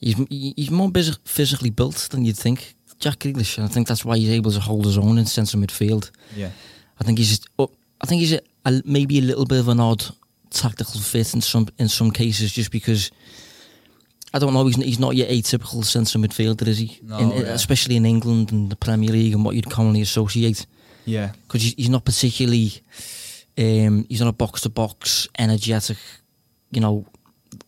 he's 0.00 0.16
he's 0.28 0.70
more 0.70 0.90
physically 1.24 1.70
built 1.70 2.08
than 2.10 2.24
you'd 2.24 2.36
think. 2.36 2.74
Jack 2.98 3.20
Grealish, 3.20 3.62
I 3.62 3.68
think 3.68 3.86
that's 3.88 4.04
why 4.04 4.18
he's 4.18 4.30
able 4.30 4.50
to 4.50 4.60
hold 4.60 4.84
his 4.84 4.98
own 4.98 5.18
in 5.18 5.26
centre 5.26 5.58
midfield. 5.58 6.10
Yeah, 6.34 6.50
I 7.00 7.04
think 7.04 7.18
he's 7.18 7.40
oh, 7.58 7.70
I 8.00 8.06
think 8.06 8.20
he's 8.20 8.32
a, 8.32 8.40
a, 8.64 8.82
maybe 8.84 9.18
a 9.18 9.22
little 9.22 9.46
bit 9.46 9.60
of 9.60 9.68
an 9.68 9.80
odd 9.80 10.04
tactical 10.50 11.00
fit 11.00 11.34
in 11.34 11.40
some 11.40 11.68
in 11.78 11.88
some 11.88 12.10
cases, 12.10 12.52
just 12.52 12.70
because 12.70 13.10
I 14.36 14.38
don't 14.38 14.52
know 14.52 14.66
he's 14.66 14.76
he's 14.76 14.98
not 14.98 15.16
your 15.16 15.26
atypical 15.26 15.84
centre 15.84 16.18
midfielder, 16.18 16.68
is 16.68 16.78
he? 16.78 16.98
No, 17.02 17.18
in, 17.18 17.30
yeah. 17.30 17.52
Especially 17.54 17.96
in 17.96 18.04
England 18.04 18.52
and 18.52 18.70
the 18.70 18.76
Premier 18.76 19.10
League 19.10 19.32
and 19.32 19.44
what 19.44 19.54
you'd 19.54 19.70
commonly 19.70 20.02
associate. 20.02 20.66
Yeah, 21.04 21.32
because 21.46 21.62
he's, 21.62 21.74
he's 21.74 21.88
not 21.90 22.04
particularly. 22.04 22.72
Um, 23.58 24.04
he's 24.08 24.20
not 24.20 24.28
a 24.28 24.32
box 24.32 24.60
to 24.62 24.68
box, 24.68 25.28
energetic, 25.38 25.96
you 26.70 26.80
know, 26.82 27.06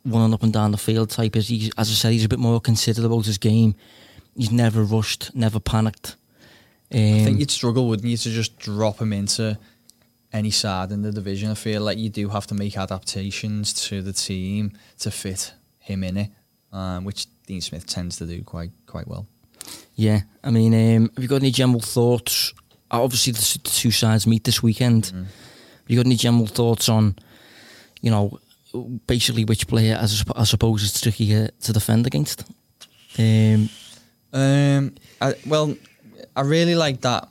running 0.04 0.34
up 0.34 0.42
and 0.42 0.52
down 0.52 0.72
the 0.72 0.76
field 0.76 1.08
type. 1.08 1.34
Is 1.34 1.48
he, 1.48 1.72
as 1.78 1.88
I 1.88 1.94
said, 1.94 2.12
he's 2.12 2.24
a 2.24 2.28
bit 2.28 2.38
more 2.38 2.60
considered 2.60 3.06
about 3.06 3.24
his 3.24 3.38
game. 3.38 3.74
He's 4.36 4.52
never 4.52 4.82
rushed, 4.82 5.34
never 5.34 5.58
panicked. 5.58 6.16
Um, 6.92 7.00
I 7.00 7.24
think 7.24 7.40
you'd 7.40 7.50
struggle, 7.50 7.88
wouldn't 7.88 8.08
you, 8.08 8.16
to 8.18 8.30
just 8.30 8.58
drop 8.58 9.00
him 9.00 9.12
into 9.14 9.58
any 10.32 10.50
side 10.50 10.92
in 10.92 11.02
the 11.02 11.12
division. 11.12 11.50
I 11.50 11.54
feel 11.54 11.82
like 11.82 11.96
you 11.96 12.10
do 12.10 12.28
have 12.28 12.46
to 12.48 12.54
make 12.54 12.76
adaptations 12.76 13.72
to 13.88 14.02
the 14.02 14.12
team 14.12 14.72
to 14.98 15.10
fit 15.10 15.54
him 15.78 16.04
in 16.04 16.16
it, 16.18 16.30
um, 16.72 17.04
which 17.04 17.26
Dean 17.46 17.60
Smith 17.60 17.86
tends 17.86 18.16
to 18.18 18.26
do 18.26 18.42
quite 18.42 18.70
quite 18.86 19.08
well. 19.08 19.26
Yeah, 19.94 20.20
I 20.44 20.50
mean, 20.50 20.72
um, 20.74 21.10
have 21.14 21.22
you 21.22 21.28
got 21.28 21.36
any 21.42 21.50
general 21.50 21.80
thoughts? 21.80 22.52
Obviously, 22.90 23.32
the 23.32 23.60
two 23.64 23.90
sides 23.90 24.26
meet 24.26 24.44
this 24.44 24.62
weekend. 24.62 25.04
Mm. 25.04 25.24
Have 25.24 25.88
you 25.88 25.96
got 25.96 26.06
any 26.06 26.16
general 26.16 26.46
thoughts 26.46 26.88
on, 26.88 27.16
you 28.00 28.10
know, 28.10 28.38
basically 29.06 29.44
which 29.44 29.66
player 29.66 29.96
as 29.96 30.24
I 30.34 30.44
suppose 30.44 30.82
is 30.82 31.00
trickier 31.00 31.50
to 31.62 31.72
defend 31.72 32.06
against. 32.06 32.44
Um, 33.18 33.68
um, 34.32 34.94
I, 35.20 35.34
well, 35.46 35.76
I 36.36 36.42
really 36.42 36.74
like 36.74 37.00
that 37.02 37.28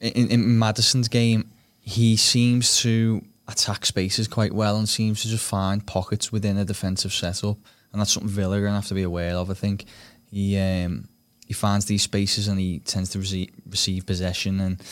in, 0.00 0.30
in 0.30 0.58
Maddison's 0.58 1.08
game. 1.08 1.50
He 1.80 2.16
seems 2.16 2.78
to 2.78 3.22
attack 3.46 3.86
spaces 3.86 4.26
quite 4.26 4.52
well 4.52 4.76
and 4.76 4.88
seems 4.88 5.22
to 5.22 5.28
just 5.28 5.44
find 5.44 5.86
pockets 5.86 6.32
within 6.32 6.56
a 6.56 6.64
defensive 6.64 7.12
setup, 7.12 7.58
and 7.94 8.00
that's 8.00 8.12
something 8.12 8.28
Villa 8.28 8.58
are 8.58 8.60
going 8.60 8.72
to 8.72 8.76
have 8.76 8.88
to 8.88 8.94
be 8.94 9.04
aware 9.04 9.36
of. 9.36 9.50
I 9.50 9.54
think 9.54 9.86
he 10.30 10.58
um, 10.58 11.08
he 11.46 11.54
finds 11.54 11.86
these 11.86 12.02
spaces 12.02 12.48
and 12.48 12.58
he 12.60 12.80
tends 12.80 13.10
to 13.10 13.18
receive, 13.20 13.50
receive 13.66 14.04
possession, 14.04 14.60
and 14.60 14.82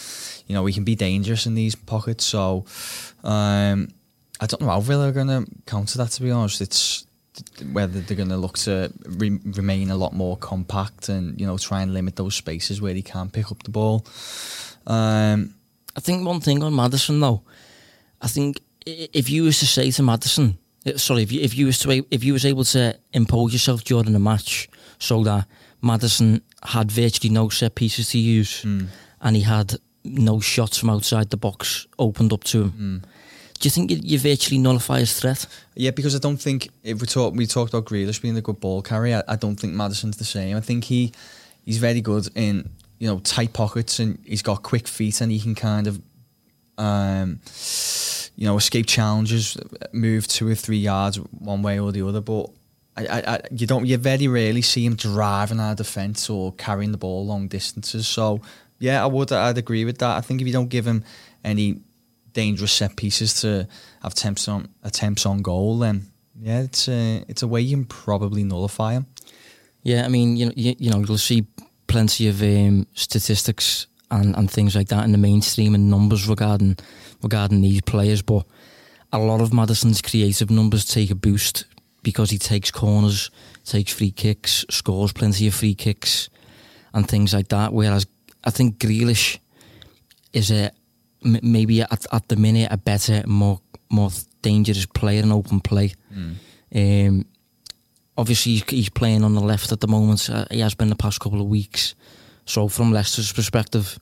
you 0.47 0.55
know 0.55 0.65
he 0.65 0.73
can 0.73 0.85
be 0.85 0.95
dangerous 0.95 1.45
in 1.45 1.55
these 1.55 1.75
pockets. 1.75 2.25
So. 2.25 2.65
Um, 3.23 3.89
I 4.41 4.47
don't 4.47 4.61
know 4.61 4.67
how 4.71 4.81
Villa 4.81 5.09
are 5.09 5.13
going 5.13 5.29
to 5.29 5.47
counter 5.67 5.99
that. 5.99 6.11
To 6.11 6.23
be 6.23 6.33
honest, 6.33 6.61
it's 6.61 7.07
whether 7.73 8.01
they're 8.01 8.17
going 8.17 8.29
to 8.29 8.37
look 8.37 8.59
to 8.59 8.93
re- 9.07 9.41
remain 9.45 9.91
a 9.91 9.97
lot 9.97 10.13
more 10.13 10.37
compact 10.37 11.09
and 11.09 11.41
you 11.41 11.47
know 11.47 11.57
try 11.59 11.83
and 11.83 11.95
limit 11.95 12.17
those 12.17 12.35
spaces 12.35 12.81
where 12.81 12.95
he 12.95 13.03
can 13.03 13.31
pick 13.31 13.51
up 13.51 13.63
the 13.63 13.71
ball. 13.71 14.05
Um, 14.87 15.55
I 15.97 16.01
think 16.01 16.27
one 16.27 16.41
thing 16.41 16.63
on 16.63 16.75
Maddison 16.75 17.21
though, 17.21 17.43
I 18.21 18.29
think 18.29 18.61
if 18.85 19.31
you 19.31 19.45
was 19.45 19.61
to 19.61 19.67
say 19.67 19.91
to 19.93 20.03
Maddison, 20.03 20.51
eh, 20.51 20.62
sorry, 20.97 21.23
if 21.23 21.33
you 21.33 21.41
if 21.41 21.57
you 21.57 21.67
was 21.67 21.79
to 21.81 22.05
if 22.11 22.25
you 22.25 22.33
was 22.33 22.45
able 22.45 22.65
to 22.65 22.99
impose 23.13 23.53
yourself 23.53 23.85
during 23.85 24.13
the 24.13 24.19
match 24.19 24.69
so 24.99 25.23
that 25.25 25.47
Maddison 25.81 26.43
had 26.63 26.91
virtually 26.91 27.31
no 27.31 27.49
set 27.49 27.75
pieces 27.75 28.11
to 28.11 28.19
use 28.19 28.63
mm. 28.63 28.87
and 29.21 29.37
he 29.37 29.43
had 29.43 29.77
no 30.05 30.41
shots 30.41 30.79
from 30.79 30.91
outside 30.91 31.31
the 31.31 31.37
box 31.37 31.87
opened 31.99 32.33
up 32.33 32.45
to 32.45 32.63
him. 32.63 33.03
Mm 33.05 33.09
do 33.63 33.69
you 33.69 33.71
think 33.71 33.91
you, 34.05 34.19
virtually 34.19 34.59
nullify 34.59 34.99
his 34.99 35.19
threat? 35.19 35.47
Yeah, 35.77 35.93
because 35.93 36.17
I 36.17 36.19
don't 36.19 36.37
think 36.37 36.69
if 36.83 37.01
we 37.01 37.07
talk 37.07 37.33
we 37.35 37.47
talked 37.47 37.73
about 37.73 37.85
Grealish 37.85 38.21
being 38.21 38.37
a 38.37 38.41
good 38.41 38.59
ball 38.59 38.83
carrier, 38.83 39.23
I, 39.29 39.35
I 39.35 39.37
don't 39.37 39.55
think 39.55 39.73
Maddison's 39.73 40.17
the 40.17 40.25
same. 40.25 40.57
I 40.57 40.61
think 40.61 40.83
he 40.83 41.13
he's 41.65 41.79
very 41.79 42.01
good 42.01 42.29
in 42.35 42.71
you 42.99 43.07
know 43.09 43.21
tight 43.21 43.53
pockets 43.53 44.01
and 44.01 44.19
he's 44.27 44.43
got 44.43 44.65
quick 44.65 44.89
feet 44.89 45.21
and 45.21 45.31
he 45.31 45.39
can 45.39 45.55
kind 45.55 45.87
of 45.87 46.03
um, 46.77 47.39
you 48.37 48.47
know 48.47 48.57
escape 48.57 48.87
challenges, 48.87 49.57
move 49.93 50.27
two 50.29 50.49
or 50.49 50.55
three 50.55 50.79
yards 50.79 51.17
one 51.17 51.63
way 51.63 51.79
or 51.79 51.93
the 51.93 52.07
other. 52.07 52.21
But 52.21 52.51
I, 52.97 53.05
I, 53.07 53.41
you 53.51 53.67
don't 53.67 53.87
you 53.87 53.97
very 53.97 54.29
rarely 54.29 54.63
see 54.63 54.85
him 54.85 54.97
driving 54.97 55.61
our 55.61 55.75
defence 55.75 56.29
or 56.29 56.53
carrying 56.53 56.93
the 56.93 56.99
ball 56.99 57.27
long 57.27 57.49
distances. 57.49 58.07
So 58.07 58.41
yeah, 58.79 59.03
I 59.03 59.07
would 59.07 59.33
I'd 59.33 59.59
agree 59.59 59.85
with 59.85 59.99
that. 59.99 60.17
I 60.17 60.21
think 60.21 60.41
if 60.41 60.47
you 60.47 60.53
don't 60.53 60.69
give 60.69 60.87
him 60.87 61.05
any 61.45 61.81
dangerous 62.33 62.73
set 62.73 62.97
pieces 62.97 63.41
to 63.43 63.69
have 64.03 64.13
attempts 64.13 64.49
on 64.49 64.69
attempts 64.83 65.27
on 65.27 65.43
goal, 65.43 65.79
then 65.79 66.07
yeah, 66.41 66.61
it's 66.63 66.89
a 66.89 67.25
it's 67.29 67.43
a 67.43 67.49
way 67.49 67.61
you 67.61 67.77
can 67.77 67.85
probably 67.85 68.45
nullify 68.45 68.95
him. 68.95 69.07
Yeah, 69.83 70.05
I 70.05 70.09
mean, 70.09 70.37
you 70.37 70.47
know, 70.47 70.53
you, 70.55 70.75
you 70.79 70.91
know, 70.91 70.99
you'll 70.99 71.19
see 71.19 71.47
plenty 71.87 72.29
of 72.29 72.41
um, 72.43 72.87
statistics 72.95 73.87
and, 74.11 74.37
and 74.37 74.51
things 74.51 74.77
like 74.77 74.89
that 74.89 75.05
in 75.05 75.13
the 75.13 75.19
mainstream 75.19 75.75
and 75.75 75.91
numbers 75.91 76.29
regarding 76.29 76.77
regarding 77.23 77.61
these 77.61 77.81
players, 77.83 78.23
but 78.23 78.45
a 79.13 79.19
lot 79.19 79.41
of 79.41 79.53
Maddison's 79.53 80.01
creative 80.03 80.51
numbers 80.51 80.85
take 80.85 81.11
a 81.11 81.15
boost 81.15 81.65
because 82.03 82.31
he 82.31 82.39
takes 82.39 82.71
corners, 82.71 83.31
takes 83.65 83.93
free 83.93 84.11
kicks, 84.11 84.65
scores 84.71 85.13
plenty 85.13 85.47
of 85.47 85.55
free 85.55 85.75
kicks, 85.75 86.29
and 86.95 87.07
things 87.09 87.33
like 87.33 87.49
that. 87.49 87.73
Whereas 87.73 88.07
I 88.45 88.51
think 88.51 88.79
Grealish 88.79 89.39
is 90.33 90.51
a 90.51 90.71
m- 91.25 91.39
maybe 91.43 91.83
at, 91.83 92.07
at 92.13 92.29
the 92.29 92.37
minute 92.37 92.69
a 92.73 92.77
better, 92.77 93.23
more 93.27 93.61
more 93.91 94.11
dangerous 94.41 94.87
player 94.87 95.23
in 95.23 95.31
open 95.31 95.61
play. 95.61 95.93
Um, 96.75 97.27
obviously, 98.17 98.53
he's, 98.53 98.65
he's 98.69 98.89
playing 98.89 99.23
on 99.23 99.35
the 99.35 99.41
left 99.43 99.71
at 99.73 99.81
the 99.81 99.87
moment. 99.89 100.29
Uh, 100.31 100.47
he 100.51 100.61
has 100.61 100.75
been 100.75 100.89
the 100.89 100.97
past 100.97 101.21
couple 101.21 101.41
of 101.41 101.47
weeks. 101.47 101.95
So, 102.47 102.69
from 102.69 102.91
Leicester's 102.93 103.33
perspective, 103.33 103.99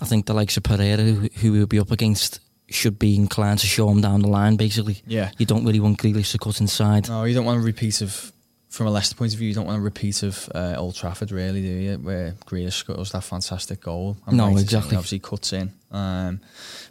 I 0.00 0.04
think 0.06 0.26
the 0.26 0.34
likes 0.34 0.56
of 0.56 0.62
Pereira, 0.64 1.02
who, 1.02 1.28
who 1.40 1.52
we'll 1.52 1.66
be 1.66 1.78
up 1.78 1.90
against, 1.90 2.40
should 2.68 2.98
be 2.98 3.14
inclined 3.14 3.60
to 3.60 3.66
show 3.66 3.88
him 3.90 4.00
down 4.00 4.22
the 4.22 4.28
line. 4.28 4.56
Basically, 4.56 5.02
Yeah. 5.06 5.30
you 5.38 5.46
don't 5.46 5.64
really 5.64 5.80
want 5.80 5.98
Grealish 5.98 6.32
to 6.32 6.38
cut 6.38 6.60
inside. 6.60 7.08
No, 7.08 7.24
you 7.24 7.34
don't 7.34 7.44
want 7.44 7.60
a 7.60 7.62
repeat 7.64 8.00
of, 8.00 8.32
from 8.68 8.86
a 8.88 8.90
Leicester 8.90 9.14
point 9.14 9.32
of 9.32 9.38
view, 9.38 9.48
you 9.48 9.54
don't 9.54 9.66
want 9.66 9.78
a 9.78 9.82
repeat 9.82 10.22
of 10.24 10.48
uh, 10.54 10.74
Old 10.76 10.96
Trafford, 10.96 11.30
really, 11.30 11.62
do 11.62 11.68
you? 11.68 11.94
Where 11.98 12.32
Grealish 12.46 12.72
scores 12.72 13.12
that 13.12 13.22
fantastic 13.22 13.80
goal. 13.82 14.16
I'm 14.26 14.36
No, 14.36 14.48
right 14.48 14.60
exactly. 14.60 14.96
Obviously, 14.96 15.20
cuts 15.20 15.52
in. 15.52 15.70
Um, 15.92 16.40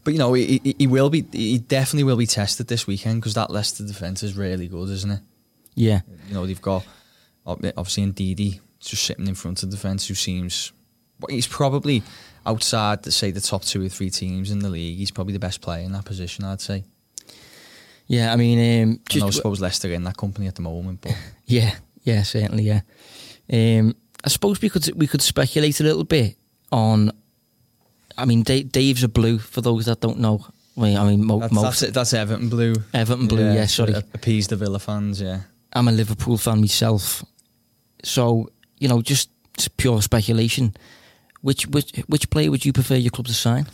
but 0.05 0.13
you 0.13 0.19
know, 0.19 0.31
he, 0.33 0.61
he, 0.63 0.75
he 0.79 0.87
will 0.87 1.09
be. 1.09 1.25
He 1.33 1.57
definitely 1.57 2.05
will 2.05 2.15
be 2.15 2.25
tested 2.27 2.67
this 2.69 2.87
weekend 2.87 3.19
because 3.19 3.33
that 3.33 3.49
Leicester 3.51 3.85
defence 3.85 4.23
is 4.23 4.37
really 4.37 4.69
good, 4.69 4.89
isn't 4.89 5.11
it? 5.11 5.19
Yeah, 5.75 6.01
You 6.29 6.35
know, 6.35 6.45
they've 6.47 6.61
got 6.61 6.85
ob- 7.45 7.65
obviously 7.75 8.05
Ndidi 8.05 8.59
just 8.79 9.03
sitting 9.03 9.27
in 9.27 9.35
front 9.35 9.61
of 9.63 9.69
the 9.71 9.75
defence, 9.75 10.07
who 10.07 10.13
seems. 10.13 10.71
He's 11.29 11.47
probably 11.47 12.03
outside, 12.45 13.05
say, 13.11 13.31
the 13.31 13.39
top 13.41 13.63
two 13.63 13.85
or 13.85 13.89
three 13.89 14.09
teams 14.09 14.51
in 14.51 14.59
the 14.59 14.69
league. 14.69 14.97
He's 14.97 15.11
probably 15.11 15.33
the 15.33 15.39
best 15.39 15.61
player 15.61 15.83
in 15.85 15.91
that 15.93 16.05
position, 16.05 16.43
I'd 16.43 16.61
say. 16.61 16.83
yeah. 18.07 18.33
I 18.33 18.35
mean, 18.35 18.83
um, 18.83 18.99
I 19.13 19.19
know, 19.19 19.27
I 19.27 19.29
suppose 19.29 19.61
Leicester 19.61 19.91
in 19.93 20.03
that 20.03 20.17
company 20.17 20.47
at 20.47 20.55
the 20.55 20.61
moment, 20.61 20.99
but 21.01 21.15
Yeah, 21.45 21.75
yeah, 22.03 22.23
certainly, 22.23 22.63
yeah. 22.63 22.81
Um, 23.51 23.95
I 24.25 24.29
suppose 24.29 24.61
we 24.61 24.69
could 24.69 24.89
we 24.95 25.07
could 25.07 25.21
speculate 25.21 25.79
a 25.79 25.83
little 25.83 26.03
bit 26.05 26.35
on. 26.71 27.11
I 28.17 28.25
mean, 28.25 28.43
Dave, 28.43 28.71
Dave's 28.71 29.03
a 29.03 29.07
blue 29.09 29.37
for 29.39 29.61
those 29.61 29.85
that 29.87 29.99
don't 30.01 30.19
know. 30.19 30.45
Well, 30.75 30.97
I 30.97 31.09
mean, 31.09 31.25
mo- 31.25 31.39
that's, 31.39 31.53
most 31.53 31.79
that's, 31.81 31.93
that's 31.93 32.13
Everton 32.13 32.49
blue. 32.49 32.73
Everton 32.93 33.27
blue. 33.27 33.53
Yeah, 33.53 33.65
sorry. 33.65 33.93
appease 34.13 34.47
the 34.47 34.55
Villa 34.55 34.79
fans. 34.79 35.19
Yeah, 35.21 35.41
I'm 35.73 35.87
a 35.87 35.91
Liverpool 35.91 36.37
fan 36.37 36.61
myself, 36.61 37.23
so 38.03 38.49
you 38.79 38.87
know, 38.87 39.01
just 39.01 39.29
pure 39.77 40.01
speculation. 40.01 40.75
Which 41.43 41.67
which 41.67 41.91
which 42.07 42.29
player 42.29 42.49
would 42.49 42.65
you 42.65 42.71
prefer 42.71 42.95
your 42.95 43.11
club 43.11 43.27
to 43.27 43.33
sign? 43.33 43.67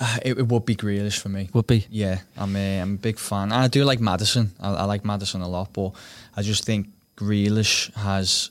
Uh, 0.00 0.18
it, 0.24 0.38
it 0.38 0.46
would 0.46 0.64
be 0.64 0.76
Grealish 0.76 1.18
for 1.18 1.28
me. 1.28 1.50
Would 1.52 1.66
be 1.66 1.86
Yeah, 1.90 2.20
I'm 2.36 2.54
a, 2.54 2.80
I'm 2.80 2.94
a 2.94 2.98
big 2.98 3.18
fan. 3.18 3.50
I 3.50 3.66
do 3.66 3.82
like 3.84 3.98
Maddison. 3.98 4.52
I, 4.60 4.74
I 4.74 4.84
like 4.84 5.04
Maddison 5.04 5.40
a 5.40 5.48
lot, 5.48 5.72
but 5.72 5.90
I 6.36 6.42
just 6.42 6.64
think 6.64 6.86
Grealish 7.16 7.92
has 7.94 8.50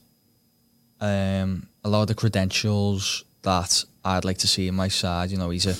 um, 0.99 1.69
a 1.85 1.89
lot 1.89 2.01
of 2.01 2.07
the 2.07 2.15
credentials 2.15 3.23
that 3.43 3.85
I'd 4.03 4.25
like 4.25 4.39
to 4.39 4.47
see 4.47 4.67
in 4.67 4.75
my 4.75 4.89
side. 4.89 5.31
You 5.31 5.37
know, 5.37 5.51
he's 5.51 5.65
a 5.65 5.75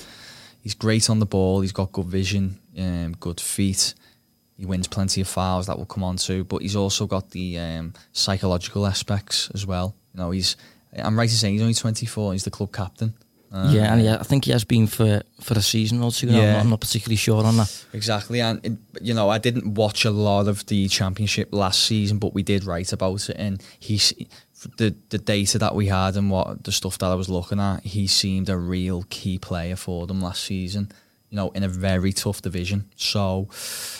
he's 0.62 0.74
great 0.74 1.10
on 1.10 1.18
the 1.18 1.26
ball. 1.26 1.60
He's 1.60 1.72
got 1.72 1.92
good 1.92 2.06
vision, 2.06 2.58
um, 2.78 3.12
good 3.20 3.40
feet. 3.42 3.92
He 4.56 4.64
wins 4.64 4.88
plenty 4.88 5.20
of 5.20 5.28
fouls 5.28 5.66
that 5.66 5.76
we'll 5.76 5.84
come 5.84 6.04
on 6.04 6.16
to, 6.16 6.44
but 6.44 6.62
he's 6.62 6.76
also 6.76 7.06
got 7.06 7.30
the 7.32 7.58
um, 7.58 7.92
psychological 8.12 8.86
aspects 8.86 9.50
as 9.52 9.66
well. 9.66 9.94
You 10.14 10.20
know, 10.20 10.30
he's 10.30 10.56
I'm 11.02 11.18
right 11.18 11.28
in 11.28 11.34
saying 11.36 11.54
he's 11.54 11.62
only 11.62 11.74
24. 11.74 12.32
He's 12.32 12.44
the 12.44 12.50
club 12.50 12.72
captain. 12.72 13.14
Um, 13.52 13.70
yeah, 13.74 13.92
and 13.92 14.02
yeah, 14.04 14.16
I 14.18 14.24
think 14.24 14.44
he 14.44 14.50
has 14.50 14.64
been 14.64 14.86
for 14.88 15.22
for 15.40 15.54
a 15.56 15.62
season 15.62 16.02
or 16.02 16.10
two. 16.10 16.26
now. 16.26 16.32
I'm, 16.34 16.42
Yeah. 16.42 16.52
not, 16.54 16.60
I'm 16.62 16.70
not 16.70 16.80
particularly 16.80 17.16
sure 17.16 17.44
on 17.44 17.56
that. 17.58 17.84
Exactly, 17.92 18.40
and 18.40 18.60
it, 18.66 18.72
you 19.00 19.14
know, 19.14 19.28
I 19.28 19.38
didn't 19.38 19.74
watch 19.74 20.04
a 20.04 20.10
lot 20.10 20.48
of 20.48 20.66
the 20.66 20.88
championship 20.88 21.50
last 21.52 21.84
season, 21.84 22.18
but 22.18 22.34
we 22.34 22.42
did 22.42 22.64
write 22.64 22.92
about 22.92 23.30
it, 23.30 23.36
and 23.38 23.62
he's 23.78 24.12
the 24.78 24.96
the 25.10 25.18
data 25.18 25.58
that 25.58 25.74
we 25.76 25.86
had 25.86 26.16
and 26.16 26.28
what 26.30 26.64
the 26.64 26.72
stuff 26.72 26.98
that 26.98 27.06
I 27.06 27.14
was 27.14 27.28
looking 27.28 27.60
at. 27.60 27.84
He 27.84 28.08
seemed 28.08 28.48
a 28.48 28.56
real 28.56 29.04
key 29.10 29.38
player 29.38 29.76
for 29.76 30.06
them 30.08 30.20
last 30.20 30.42
season. 30.42 30.90
You 31.30 31.36
know, 31.36 31.50
in 31.50 31.62
a 31.64 31.68
very 31.68 32.12
tough 32.12 32.40
division. 32.42 32.88
So, 32.96 33.48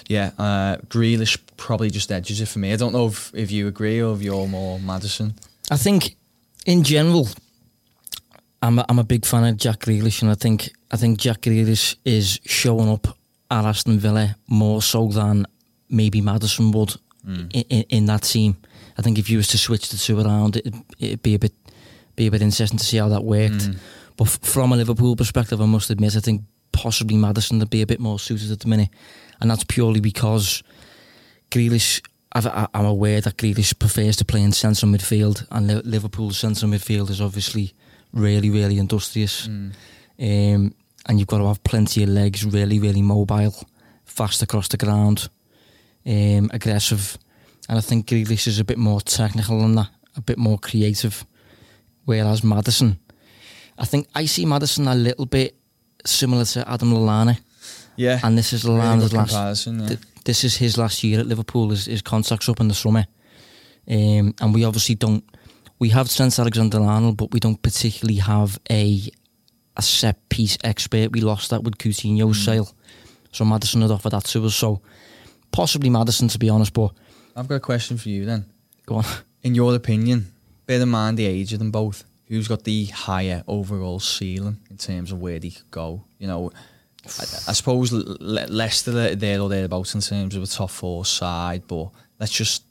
yeah, 0.09 0.31
uh, 0.39 0.77
Grealish 0.89 1.39
probably 1.57 1.91
just 1.91 2.11
edges 2.13 2.41
it 2.41 2.47
for 2.49 2.61
me. 2.61 2.73
I 2.73 2.77
don't 2.77 2.93
know 2.93 3.09
if, 3.09 3.33
if 3.35 3.51
you 3.51 3.67
agree 3.67 4.01
or 4.01 4.15
if 4.15 4.23
you're 4.23 4.47
more 4.47 4.79
Maddison. 4.79 5.35
I 5.69 5.77
think, 5.77 6.17
in 6.67 6.83
general, 6.83 7.29
I'm 8.61 8.79
a, 8.79 8.85
I'm 8.89 8.99
a 8.99 9.05
big 9.05 9.25
fan 9.25 9.45
of 9.45 9.57
Jack 9.57 9.81
Grealish, 9.81 10.21
and 10.21 10.31
I 10.31 10.35
think 10.35 10.73
I 10.91 10.97
think 10.97 11.19
Jack 11.19 11.43
Grealish 11.43 11.97
is 12.05 12.41
showing 12.45 12.91
up 12.91 13.17
at 13.51 13.65
Aston 13.65 13.99
Villa 13.99 14.37
more 14.49 14.83
so 14.83 15.07
than 15.09 15.47
maybe 15.89 16.21
Maddison 16.21 16.73
would 16.73 16.97
mm. 17.27 17.51
in, 17.55 17.63
in, 17.71 17.83
in 17.89 18.07
that 18.07 18.25
team. 18.25 18.57
I 18.99 19.03
think 19.03 19.19
if 19.19 19.31
you 19.31 19.37
was 19.37 19.49
to 19.49 19.59
switch 19.59 19.89
the 19.89 19.97
two 19.97 20.21
around, 20.21 20.57
it, 20.57 20.75
it'd 20.99 21.23
be 21.23 21.35
a 21.35 21.39
bit 21.39 21.55
be 22.17 22.27
a 22.27 22.31
bit 22.31 22.43
interesting 22.43 22.79
to 22.79 22.85
see 22.85 22.97
how 22.97 23.09
that 23.09 23.25
worked. 23.25 23.55
Mm. 23.55 23.79
But 24.17 24.27
f- 24.27 24.41
from 24.43 24.73
a 24.73 24.77
Liverpool 24.77 25.15
perspective, 25.17 25.61
I 25.61 25.67
must 25.67 25.91
admit, 25.91 26.17
I 26.17 26.21
think 26.21 26.43
possibly 26.73 27.17
Maddison 27.17 27.59
would 27.61 27.71
be 27.71 27.83
a 27.83 27.87
bit 27.87 28.01
more 28.01 28.19
suited 28.19 28.51
at 28.51 28.61
the 28.61 28.69
minute, 28.69 28.89
and 29.41 29.51
that's 29.51 29.65
purely 29.65 30.01
because 30.01 30.63
Grealish. 31.51 32.03
I- 32.45 32.69
I'm 32.75 32.85
aware 32.85 33.21
that 33.23 33.37
Grealish 33.39 33.79
prefers 33.79 34.17
to 34.17 34.25
play 34.25 34.43
in 34.43 34.53
central 34.53 34.91
midfield, 34.93 35.47
and 35.51 35.69
Liverpool's 35.85 36.37
central 36.39 36.71
midfield 36.71 37.09
is 37.09 37.21
obviously 37.21 37.73
really, 38.13 38.51
really 38.51 38.79
industrious. 38.79 39.47
Um, 40.19 40.75
and 41.09 41.19
you've 41.19 41.29
got 41.29 41.39
to 41.39 41.47
have 41.47 41.63
plenty 41.65 42.03
of 42.03 42.09
legs, 42.09 42.45
really, 42.45 42.79
really 42.79 43.03
mobile, 43.03 43.55
fast 44.05 44.43
across 44.43 44.69
the 44.69 44.77
ground, 44.77 45.29
um, 46.07 46.51
aggressive. 46.53 47.17
And 47.69 47.79
I 47.79 47.81
think 47.81 48.07
Grealish 48.07 48.47
is 48.47 48.59
a 48.59 48.65
bit 48.65 48.79
more 48.79 49.01
technical 49.01 49.61
than 49.61 49.75
that, 49.77 49.89
a 50.17 50.21
bit 50.21 50.37
more 50.39 50.59
creative. 50.59 51.25
Whereas 52.05 52.43
Maddison, 52.43 52.99
I 53.79 53.85
think 53.85 54.09
I 54.15 54.27
see 54.27 54.45
Maddison 54.47 54.87
a 54.89 54.95
little 54.95 55.27
bit 55.27 55.57
similar 56.05 56.45
to 56.45 56.69
Adam 56.71 56.93
Lallana. 56.93 57.39
Yeah, 57.97 58.21
And 58.23 58.37
this 58.37 58.53
is 58.53 58.65
really 58.65 58.79
Lallana's 58.81 59.11
good 59.11 59.17
last. 59.17 59.33
Yeah. 59.81 59.97
Th- 60.27 60.37
this 60.37 60.45
is 60.45 60.57
his 60.57 60.77
last 60.77 61.03
year 61.05 61.21
at 61.21 61.27
Liverpool. 61.27 61.71
His, 61.71 61.87
his 61.87 62.03
contract's 62.03 62.49
up 62.49 62.61
in 62.61 62.69
the 62.69 62.75
summer, 62.75 63.07
um, 63.89 64.35
and 64.41 64.55
we 64.55 64.65
obviously 64.65 64.95
don't. 64.95 65.25
We 65.79 65.91
have 65.91 66.09
Trent 66.13 66.39
Alexander-Arnold, 66.39 67.17
but 67.17 67.33
we 67.33 67.41
don't 67.41 67.61
particularly 67.61 68.19
have 68.19 68.59
a 68.71 69.01
a 69.77 69.83
set 69.83 70.29
piece 70.29 70.57
expert. 70.65 71.13
We 71.13 71.21
lost 71.21 71.51
that 71.51 71.63
with 71.63 71.79
Coutinho's 71.79 72.45
sale, 72.45 72.69
so 73.33 73.45
Maddison 73.45 73.83
had 73.83 73.91
offered 73.91 74.13
that 74.13 74.25
to 74.27 74.47
us. 74.47 74.55
So 74.55 74.81
possibly 75.53 75.91
Maddison, 75.91 76.29
to 76.29 76.39
be 76.39 76.49
honest. 76.49 76.73
But 76.73 76.93
I've 77.37 77.49
got 77.49 77.57
a 77.57 77.61
question 77.61 77.99
for 77.99 78.09
you 78.09 78.25
then. 78.25 78.47
go 78.87 78.97
on. 78.97 79.05
in 79.43 79.55
your 79.55 79.75
opinion, 79.75 80.33
bear 80.67 80.81
in 80.81 80.89
mind 80.89 81.19
the 81.19 81.27
age 81.27 81.53
of 81.53 81.59
them 81.59 81.71
both, 81.71 82.05
who's 82.27 82.49
got 82.49 82.65
the 82.65 82.87
higher 82.87 83.45
overall 83.47 84.01
ceiling 84.01 84.59
in 84.71 84.77
terms 84.77 85.13
of 85.13 85.21
where 85.21 85.39
they 85.39 85.51
could 85.51 85.71
go? 85.71 86.05
You 86.19 86.27
know, 86.27 86.51
I, 87.19 87.51
I 87.51 87.53
suppose 87.53 87.93
Le- 87.93 88.17
Le- 88.21 88.47
Leicester 88.49 88.91
are 88.91 89.15
there 89.15 89.41
or 89.41 89.49
thereabouts 89.49 89.95
in 89.95 90.01
terms 90.01 90.35
of 90.35 90.43
a 90.43 90.47
top 90.47 90.71
four 90.71 91.05
side, 91.05 91.63
but 91.67 91.91
let's 92.19 92.33
just, 92.33 92.65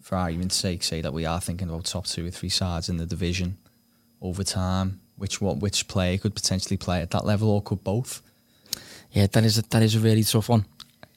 for 0.00 0.16
argument's 0.16 0.56
sake, 0.56 0.82
say 0.82 1.00
that 1.00 1.12
we 1.12 1.26
are 1.26 1.40
thinking 1.40 1.68
about 1.68 1.84
top 1.84 2.06
two 2.06 2.26
or 2.26 2.30
three 2.30 2.48
sides 2.48 2.88
in 2.88 2.96
the 2.96 3.06
division 3.06 3.58
over 4.20 4.44
time. 4.44 5.00
Which 5.16 5.38
what 5.38 5.58
which 5.58 5.86
player 5.86 6.16
could 6.16 6.34
potentially 6.34 6.78
play 6.78 7.02
at 7.02 7.10
that 7.10 7.26
level, 7.26 7.50
or 7.50 7.60
could 7.60 7.84
both? 7.84 8.22
Yeah, 9.12 9.26
that 9.26 9.44
is 9.44 9.58
a, 9.58 9.62
that 9.68 9.82
is 9.82 9.94
a 9.94 10.00
really 10.00 10.24
tough 10.24 10.48
one. 10.48 10.64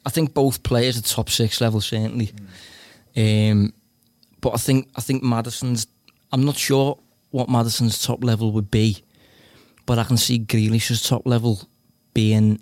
I 0.05 0.09
think 0.09 0.33
both 0.33 0.61
players 0.61 0.97
at 0.97 1.05
top 1.05 1.29
six 1.29 1.61
level 1.61 1.79
certainly, 1.79 2.33
um, 3.15 3.71
but 4.41 4.49
I 4.53 4.57
think 4.57 4.89
I 4.97 5.01
think 5.01 5.23
Maddison's. 5.23 5.87
I'm 6.33 6.43
not 6.43 6.57
sure 6.57 6.99
what 7.31 7.47
Maddison's 7.47 8.05
top 8.05 8.25
level 8.25 8.51
would 8.51 8.69
be, 8.69 9.03
but 9.85 9.97
I 9.97 10.03
can 10.03 10.17
see 10.17 10.37
Grealish's 10.37 11.01
top 11.01 11.25
level 11.25 11.61
being, 12.13 12.59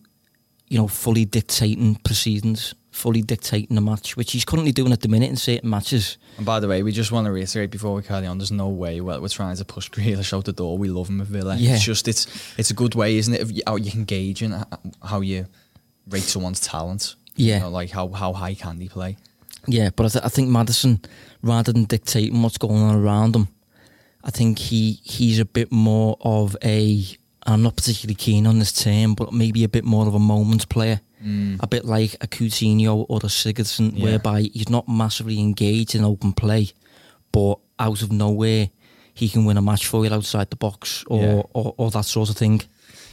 you 0.67 0.77
know, 0.77 0.87
fully 0.87 1.25
dictating 1.25 1.95
proceedings, 1.95 2.73
fully 2.91 3.21
dictating 3.21 3.75
the 3.75 3.81
match, 3.81 4.15
which 4.17 4.31
he's 4.31 4.45
currently 4.45 4.71
doing 4.71 4.91
at 4.91 5.01
the 5.01 5.07
minute 5.07 5.29
in 5.29 5.35
certain 5.35 5.69
matches. 5.69 6.17
And 6.37 6.45
by 6.45 6.59
the 6.59 6.67
way, 6.67 6.83
we 6.83 6.91
just 6.91 7.11
want 7.11 7.25
to 7.25 7.31
reiterate 7.31 7.71
before 7.71 7.93
we 7.95 8.01
carry 8.01 8.27
on. 8.27 8.37
There's 8.37 8.51
no 8.51 8.69
way 8.69 9.01
we're, 9.01 9.19
we're 9.19 9.27
trying 9.29 9.55
to 9.55 9.65
push 9.65 9.89
Grealish 9.91 10.35
out 10.35 10.45
the 10.45 10.53
door. 10.53 10.77
We 10.77 10.89
love 10.89 11.09
him 11.09 11.21
at 11.21 11.27
Villa. 11.27 11.55
Yeah. 11.55 11.75
It's 11.75 11.83
just 11.83 12.07
it's 12.07 12.27
it's 12.57 12.71
a 12.71 12.73
good 12.75 12.95
way, 12.95 13.17
isn't 13.17 13.33
it? 13.33 13.41
Of 13.41 13.51
how 13.65 13.75
you 13.77 13.91
engage 13.93 14.41
and 14.41 14.53
uh, 14.53 14.65
how 15.03 15.21
you 15.21 15.47
rate 16.07 16.23
someone's 16.23 16.59
talent. 16.59 17.15
Yeah. 17.35 17.55
You 17.55 17.61
know, 17.61 17.69
like 17.69 17.89
how 17.91 18.09
how 18.09 18.33
high 18.33 18.53
can 18.53 18.79
he 18.79 18.89
play? 18.89 19.17
Yeah, 19.67 19.89
but 19.95 20.07
I, 20.07 20.09
th- 20.09 20.25
I 20.25 20.29
think 20.29 20.49
Maddison, 20.49 21.01
rather 21.43 21.71
than 21.71 21.83
dictating 21.83 22.41
what's 22.41 22.57
going 22.57 22.81
on 22.81 22.95
around 22.95 23.35
him, 23.35 23.47
I 24.23 24.31
think 24.31 24.57
he 24.57 24.99
he's 25.03 25.39
a 25.39 25.45
bit 25.45 25.71
more 25.71 26.17
of 26.21 26.55
a. 26.63 27.05
I'm 27.45 27.63
not 27.63 27.75
particularly 27.75 28.15
keen 28.15 28.45
on 28.45 28.59
this 28.59 28.71
term, 28.71 29.15
but 29.15 29.33
maybe 29.33 29.63
a 29.63 29.69
bit 29.69 29.83
more 29.83 30.07
of 30.07 30.13
a 30.13 30.19
moment 30.19 30.69
player, 30.69 31.01
mm. 31.23 31.57
a 31.61 31.67
bit 31.67 31.85
like 31.85 32.13
a 32.21 32.27
Coutinho 32.27 33.05
or 33.09 33.17
a 33.17 33.27
Sigurdsson, 33.27 33.93
Yeah. 33.95 34.03
whereby 34.03 34.41
he's 34.53 34.69
not 34.69 34.87
massively 34.87 35.39
engaged 35.39 35.95
in 35.95 36.03
open 36.03 36.33
play, 36.33 36.71
but 37.31 37.55
out 37.79 38.01
of 38.01 38.11
nowhere 38.11 38.69
he 39.13 39.27
can 39.27 39.45
win 39.45 39.57
a 39.57 39.61
match 39.61 39.87
for 39.87 40.05
you 40.05 40.13
outside 40.13 40.49
the 40.49 40.55
box 40.55 41.03
or, 41.07 41.21
Yeah. 41.21 41.41
or, 41.53 41.73
or 41.77 41.91
that 41.91 42.05
sort 42.05 42.29
of 42.29 42.37
thing. 42.37 42.61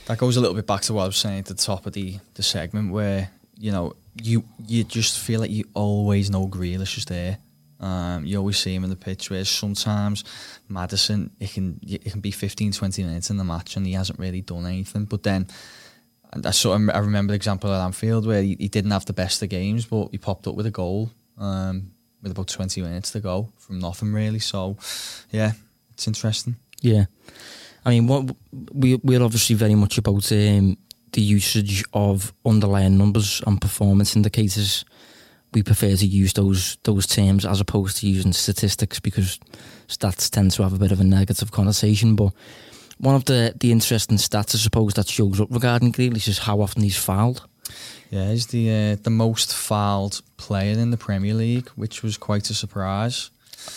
That 0.07 0.19
goes 0.19 0.37
a 0.37 0.41
little 0.41 0.55
bit 0.55 0.67
back 0.67 0.83
to 0.83 0.95
what 0.95 1.03
I 1.05 1.07
was 1.07 1.17
saying 1.17 1.41
at 1.41 1.47
the 1.47 1.55
top 1.55 1.87
of 1.87 1.93
the, 1.93 2.19
the 2.35 2.43
segment, 2.43 2.93
where 2.93 3.31
you 3.59 3.73
know 3.73 3.95
you 4.23 4.45
you 4.67 4.85
just 4.85 5.19
feel 5.19 5.41
like 5.41 5.51
you 5.51 5.65
always 5.75 6.31
know 6.31 6.47
Grealish 6.47 6.97
is 6.97 7.05
there. 7.07 7.39
Um, 7.81 8.27
you 8.27 8.39
always 8.39 8.59
see 8.59 8.75
him 8.75 8.85
in 8.85 8.91
the 8.91 8.97
pitch, 8.97 9.31
sometimes 9.45 10.25
Maddison, 10.69 11.31
it 11.39 11.53
can 11.53 11.79
it 11.83 12.11
can 12.11 12.21
be 12.21 12.31
15, 12.31 12.73
20 12.73 13.05
minutes 13.05 13.31
in 13.31 13.37
the 13.37 13.45
match 13.45 13.77
and 13.77 13.87
he 13.87 13.93
hasn't 13.93 14.19
really 14.19 14.41
done 14.41 14.67
anything. 14.67 15.05
But 15.05 15.23
then, 15.23 15.47
I 16.45 16.51
sort 16.51 16.81
of 16.81 16.91
I 16.91 16.99
remember 16.99 17.33
the 17.33 17.37
example 17.37 17.73
at 17.73 17.85
Anfield 17.85 18.27
where 18.27 18.43
he, 18.43 18.57
he 18.59 18.69
didn't 18.69 18.91
have 18.91 19.05
the 19.07 19.13
best 19.13 19.43
of 19.43 19.49
games, 19.49 19.87
but 19.87 20.09
he 20.11 20.19
popped 20.19 20.47
up 20.47 20.57
with 20.57 20.67
a 20.67 20.71
goal 20.71 21.11
um, 21.39 21.93
with 22.23 22.33
about 22.33 22.49
20 22.49 22.83
minutes 22.83 23.13
to 23.13 23.21
go 23.21 23.53
from 23.59 23.79
nothing 23.79 24.13
really. 24.13 24.41
So, 24.41 24.77
yeah, 25.31 25.53
it's 25.95 26.09
interesting. 26.09 26.57
Yeah, 26.81 27.05
I 27.85 27.91
mean, 27.91 28.07
what 28.07 28.35
we 28.73 28.97
we're 28.97 29.23
obviously 29.23 29.57
very 29.57 29.75
much 29.75 29.99
about 29.99 30.31
um, 30.33 30.77
the 31.13 31.21
usage 31.21 31.85
of 31.93 32.33
underlying 32.45 32.99
numbers 32.99 33.43
and 33.47 33.61
performance 33.61 34.17
indicators. 34.17 34.85
We 35.53 35.63
prefer 35.63 35.97
to 35.97 36.07
use 36.07 36.33
those 36.35 36.77
those 36.85 37.07
terms 37.07 37.45
as 37.47 37.61
opposed 37.61 37.99
to 37.99 38.07
using 38.09 38.33
statistics 38.33 39.01
because 39.01 39.39
stats 39.89 40.31
tend 40.31 40.51
to 40.53 40.63
have 40.63 40.75
a 40.75 40.79
bit 40.79 40.93
of 40.93 41.01
a 41.01 41.05
negative 41.05 41.51
connotation. 41.51 42.17
But 42.17 42.33
one 42.99 43.15
of 43.15 43.25
the 43.25 43.55
the 43.59 43.73
interesting 43.73 44.19
stats, 44.19 44.55
I 44.55 44.59
suppose, 44.59 44.95
that 44.95 45.09
shows 45.09 45.41
up 45.41 45.49
regarding 45.51 45.93
Grealish 45.93 46.29
is 46.29 46.39
how 46.39 46.61
often 46.61 46.83
he's 46.83 46.97
fouled. 46.97 47.47
Yeah, 48.11 48.31
he's 48.31 48.47
the 48.47 48.71
uh, 48.71 48.97
the 49.03 49.11
most 49.11 49.55
fouled 49.55 50.23
player 50.37 50.79
in 50.79 50.91
the 50.91 50.97
Premier 50.97 51.35
League, 51.35 51.69
which 51.77 52.03
was 52.03 52.17
quite 52.19 52.51
a 52.51 52.55
surprise. 52.55 53.31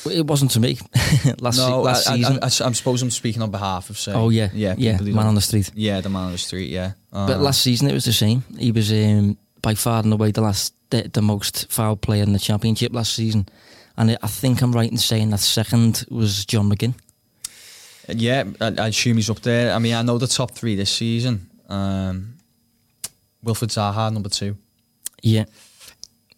It 0.06 0.26
wasn't 0.26 0.52
to 0.52 0.60
me 0.60 0.78
last, 1.40 1.58
se- 1.58 1.74
last 1.74 2.08
I, 2.08 2.16
season. 2.16 2.40
I, 2.42 2.46
I, 2.46 2.46
I 2.46 2.72
suppose 2.72 3.02
I'm 3.02 3.10
speaking 3.10 3.42
on 3.42 3.52
behalf 3.52 3.90
of 3.90 3.98
say. 3.98 4.14
oh 4.14 4.30
yeah, 4.30 4.50
yeah, 4.54 4.76
yeah, 4.78 5.02
man 5.02 5.28
on 5.28 5.36
the 5.36 5.42
street. 5.42 5.72
Yeah, 5.76 6.02
the 6.02 6.10
man 6.10 6.26
on 6.26 6.32
the 6.32 6.38
street. 6.38 6.70
Yeah, 6.70 6.94
But 7.12 7.40
last 7.40 7.62
season 7.62 7.90
it 7.90 7.94
was 7.94 8.06
the 8.06 8.14
same. 8.14 8.44
He 8.58 8.72
was 8.72 8.92
um, 8.92 9.38
by 9.62 9.76
far 9.76 10.04
and 10.04 10.14
away 10.14 10.32
the 10.32 10.42
last 10.42 10.74
the, 10.92 11.10
the 11.12 11.22
most 11.22 11.72
foul 11.72 11.96
player 11.96 12.24
in 12.24 12.34
the 12.34 12.40
championship 12.40 12.94
last 12.94 13.14
season, 13.14 13.48
and 13.98 14.18
I 14.22 14.28
think 14.28 14.62
I'm 14.62 14.72
right 14.72 14.90
in 14.92 14.98
saying 14.98 15.32
that 15.32 15.40
second 15.40 16.06
was 16.10 16.46
John 16.46 16.70
McGinn. 16.70 16.94
yeah, 18.08 18.44
I, 18.62 18.68
I 18.78 18.88
assume 18.88 19.18
he's 19.18 19.30
up 19.30 19.40
there. 19.42 19.74
I 19.74 19.80
mean, 19.80 19.94
I 19.96 20.02
know 20.04 20.18
the 20.18 20.28
top 20.28 20.52
three 20.52 20.76
this 20.76 20.92
season. 20.92 21.50
Um, 21.70 22.36
Wilfred 23.44 23.72
Zaha 23.72 24.12
number 24.14 24.30
two. 24.30 24.56
Yeah, 25.24 25.46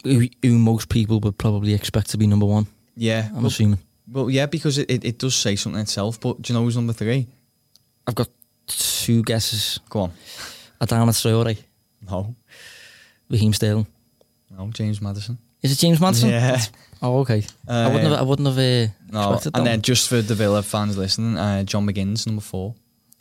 who, 0.04 0.28
who 0.42 0.58
most 0.58 0.90
people 0.90 1.20
would 1.22 1.38
probably 1.38 1.74
expect 1.74 2.10
to 2.12 2.18
be 2.18 2.28
number 2.28 2.46
one. 2.46 2.68
Yeah, 2.96 3.28
I'm 3.30 3.38
well, 3.38 3.48
assuming. 3.48 3.80
well, 4.12 4.30
yeah, 4.30 4.46
because 4.46 4.78
it, 4.78 4.90
it, 4.92 5.04
it 5.06 5.18
does 5.18 5.36
say 5.36 5.56
something 5.56 5.82
itself. 5.82 6.20
But 6.20 6.42
do 6.42 6.54
you 6.54 6.60
know 6.60 6.64
who's 6.66 6.76
number 6.76 6.94
three? 6.94 7.28
I've 8.08 8.16
got 8.16 8.28
two 8.68 9.24
guesses: 9.24 9.80
Go 9.90 10.02
on. 10.02 10.12
Adama 10.82 11.12
Traore, 11.12 11.58
No, 12.10 12.36
Raheem 13.30 13.54
Sterling. 13.54 13.88
No, 14.58 14.70
James 14.72 15.02
Maddison. 15.02 15.38
Is 15.62 15.72
it 15.72 15.80
James 15.80 16.00
Maddison? 16.00 16.30
Yeah. 16.30 16.60
Oh, 17.02 17.20
okay. 17.20 17.44
I 17.68 17.88
wouldn't 17.88 18.10
have. 18.12 18.20
I 18.20 18.22
wouldn't 18.22 18.48
have 18.48 18.58
uh, 18.58 18.92
No, 19.12 19.40
and 19.54 19.66
then 19.68 19.82
just 19.82 20.08
for 20.10 20.22
the 20.22 20.36
Villa 20.36 20.62
fans 20.64 20.98
listening, 20.98 21.38
uh, 21.38 21.64
John 21.64 21.86
McGinn's 21.88 22.26
number 22.28 22.42
four. 22.42 22.76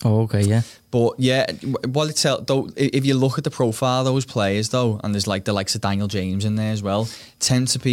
oh, 0.04 0.22
okay. 0.22 0.42
Yeah. 0.42 0.62
But 0.90 1.14
yeah, 1.18 1.50
what 1.86 2.08
it's 2.10 2.22
though, 2.22 2.68
if 2.76 3.04
you 3.06 3.14
look 3.14 3.38
at 3.38 3.44
the 3.44 3.50
profile 3.50 4.00
of 4.00 4.06
those 4.06 4.24
players 4.24 4.68
though, 4.68 5.00
and 5.02 5.14
there's 5.14 5.26
like 5.26 5.44
the 5.44 5.52
likes 5.52 5.74
of 5.74 5.80
Daniel 5.80 6.06
James 6.08 6.44
in 6.44 6.54
there 6.56 6.72
as 6.72 6.82
well, 6.82 7.08
tend 7.40 7.68
to 7.68 7.78
be 7.78 7.92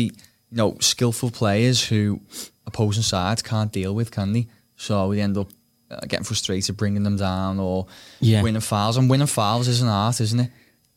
you 0.52 0.58
know 0.58 0.78
skillful 0.80 1.32
players 1.32 1.84
who 1.88 2.20
opposing 2.68 3.04
sides 3.04 3.42
can't 3.42 3.72
deal 3.72 3.96
with, 3.96 4.12
can 4.12 4.34
they? 4.34 4.48
So 4.76 5.08
we 5.10 5.22
end 5.22 5.38
up 5.38 5.50
uh, 5.90 6.02
getting 6.08 6.24
frustrated, 6.24 6.78
bringing 6.78 7.04
them 7.04 7.18
down, 7.18 7.60
or 7.60 7.88
Yeah. 8.20 8.44
winning 8.44 8.62
fouls. 8.62 8.98
And 8.98 9.10
winning 9.10 9.28
fouls 9.28 9.68
is 9.68 9.82
an 9.82 9.88
art, 9.88 10.22
isn't 10.22 10.40
it? 10.40 10.52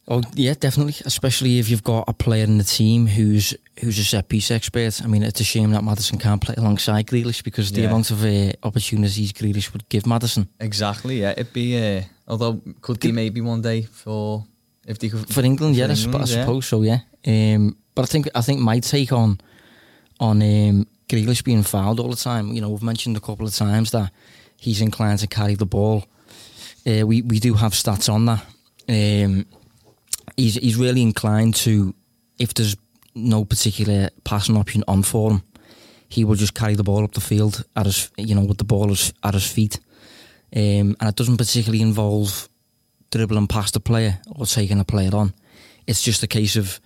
Oh 0.09 0.21
yeah, 0.35 0.55
definitely. 0.59 0.95
Especially 1.05 1.59
if 1.59 1.69
you've 1.71 1.85
got 1.85 2.05
a 2.09 2.13
player 2.13 2.45
in 2.45 2.59
the 2.59 2.65
team 2.65 3.07
who's 3.07 3.55
who's 3.81 3.99
a 3.99 4.05
set 4.05 4.29
piece 4.29 4.51
expert. 4.51 5.01
I 5.03 5.07
mean, 5.07 5.23
it's 5.23 5.41
a 5.41 5.45
shame 5.45 5.71
that 5.71 5.85
Maddison 5.85 6.19
can't 6.19 6.41
play 6.43 6.55
alongside 6.59 7.07
Grealish 7.07 7.43
because 7.45 7.71
the 7.73 7.83
Yeah. 7.83 7.89
amount 7.89 8.11
of 8.11 8.25
uh, 8.25 8.53
opportunities 8.65 9.33
Grealish 9.33 9.73
would 9.73 9.89
give 9.89 10.05
Maddison 10.07 10.49
Exactly. 10.61 11.21
Yeah, 11.21 11.31
it'd 11.33 11.53
be. 11.53 11.77
Uh, 11.79 12.03
although 12.27 12.61
could 12.81 12.99
be 13.01 13.13
maybe 13.13 13.41
one 13.41 13.63
day 13.63 13.83
for 13.83 14.45
if 14.87 14.99
they 14.99 15.09
could 15.09 15.29
for 15.33 15.45
England. 15.45 15.77
Yeah, 15.77 15.87
for 15.87 15.93
I, 15.93 15.95
sup- 15.95 16.05
I 16.07 16.09
England, 16.19 16.31
yeah. 16.31 16.41
suppose 16.45 16.67
so. 16.67 16.83
Yeah. 16.83 16.99
Um, 17.27 17.77
but 17.95 18.03
I 18.03 18.07
think 18.07 18.29
I 18.35 18.41
think 18.43 18.61
my 18.61 18.81
take 18.81 19.13
on 19.13 19.39
on 20.19 20.43
um, 20.43 20.87
Grealish 21.09 21.45
being 21.45 21.63
fouled 21.63 22.01
all 22.01 22.11
the 22.11 22.17
time. 22.17 22.53
You 22.53 22.61
know, 22.61 22.71
we've 22.71 22.83
mentioned 22.83 23.17
a 23.17 23.21
couple 23.21 23.47
of 23.47 23.55
times 23.55 23.91
that 23.93 24.11
he's 24.57 24.81
inclined 24.81 25.21
to 25.21 25.27
carry 25.29 25.55
the 25.55 25.67
ball. 25.67 26.05
Uh, 26.85 27.07
we 27.07 27.23
we 27.23 27.39
do 27.39 27.55
have 27.55 27.73
stats 27.73 28.09
on 28.13 28.27
that. 28.27 28.45
Um, 28.89 29.47
he's 30.37 30.55
he's 30.55 30.77
really 30.77 31.03
inclined 31.03 31.55
to 31.55 31.95
if 32.39 32.55
there's 32.55 32.77
no 33.15 33.45
particular 33.45 34.11
passing 34.25 34.57
option 34.57 34.83
on 34.89 35.03
for 35.03 35.33
him, 35.33 35.43
he 36.09 36.25
will 36.25 36.35
just 36.35 36.55
carry 36.55 36.75
the 36.75 36.83
ball 36.83 37.05
up 37.05 37.13
the 37.13 37.21
field 37.21 37.65
at 37.77 37.87
his 37.87 38.11
you 38.17 38.35
know 38.35 38.45
with 38.45 38.59
the 38.59 38.65
ball 38.65 38.91
at 38.91 39.35
his 39.35 39.51
feet, 39.51 39.79
um, 40.55 40.97
and 40.99 41.03
it 41.03 41.17
doesn't 41.17 41.37
particularly 41.37 41.83
involve 41.83 42.49
dribbling 43.11 43.47
past 43.47 43.77
a 43.77 43.81
player 43.81 44.19
or 44.35 44.47
taking 44.47 44.81
a 44.81 44.85
player 44.85 45.15
on. 45.15 45.35
It's 45.87 46.03
just 46.03 46.23
a 46.23 46.27
case 46.27 46.57
of 46.57 46.81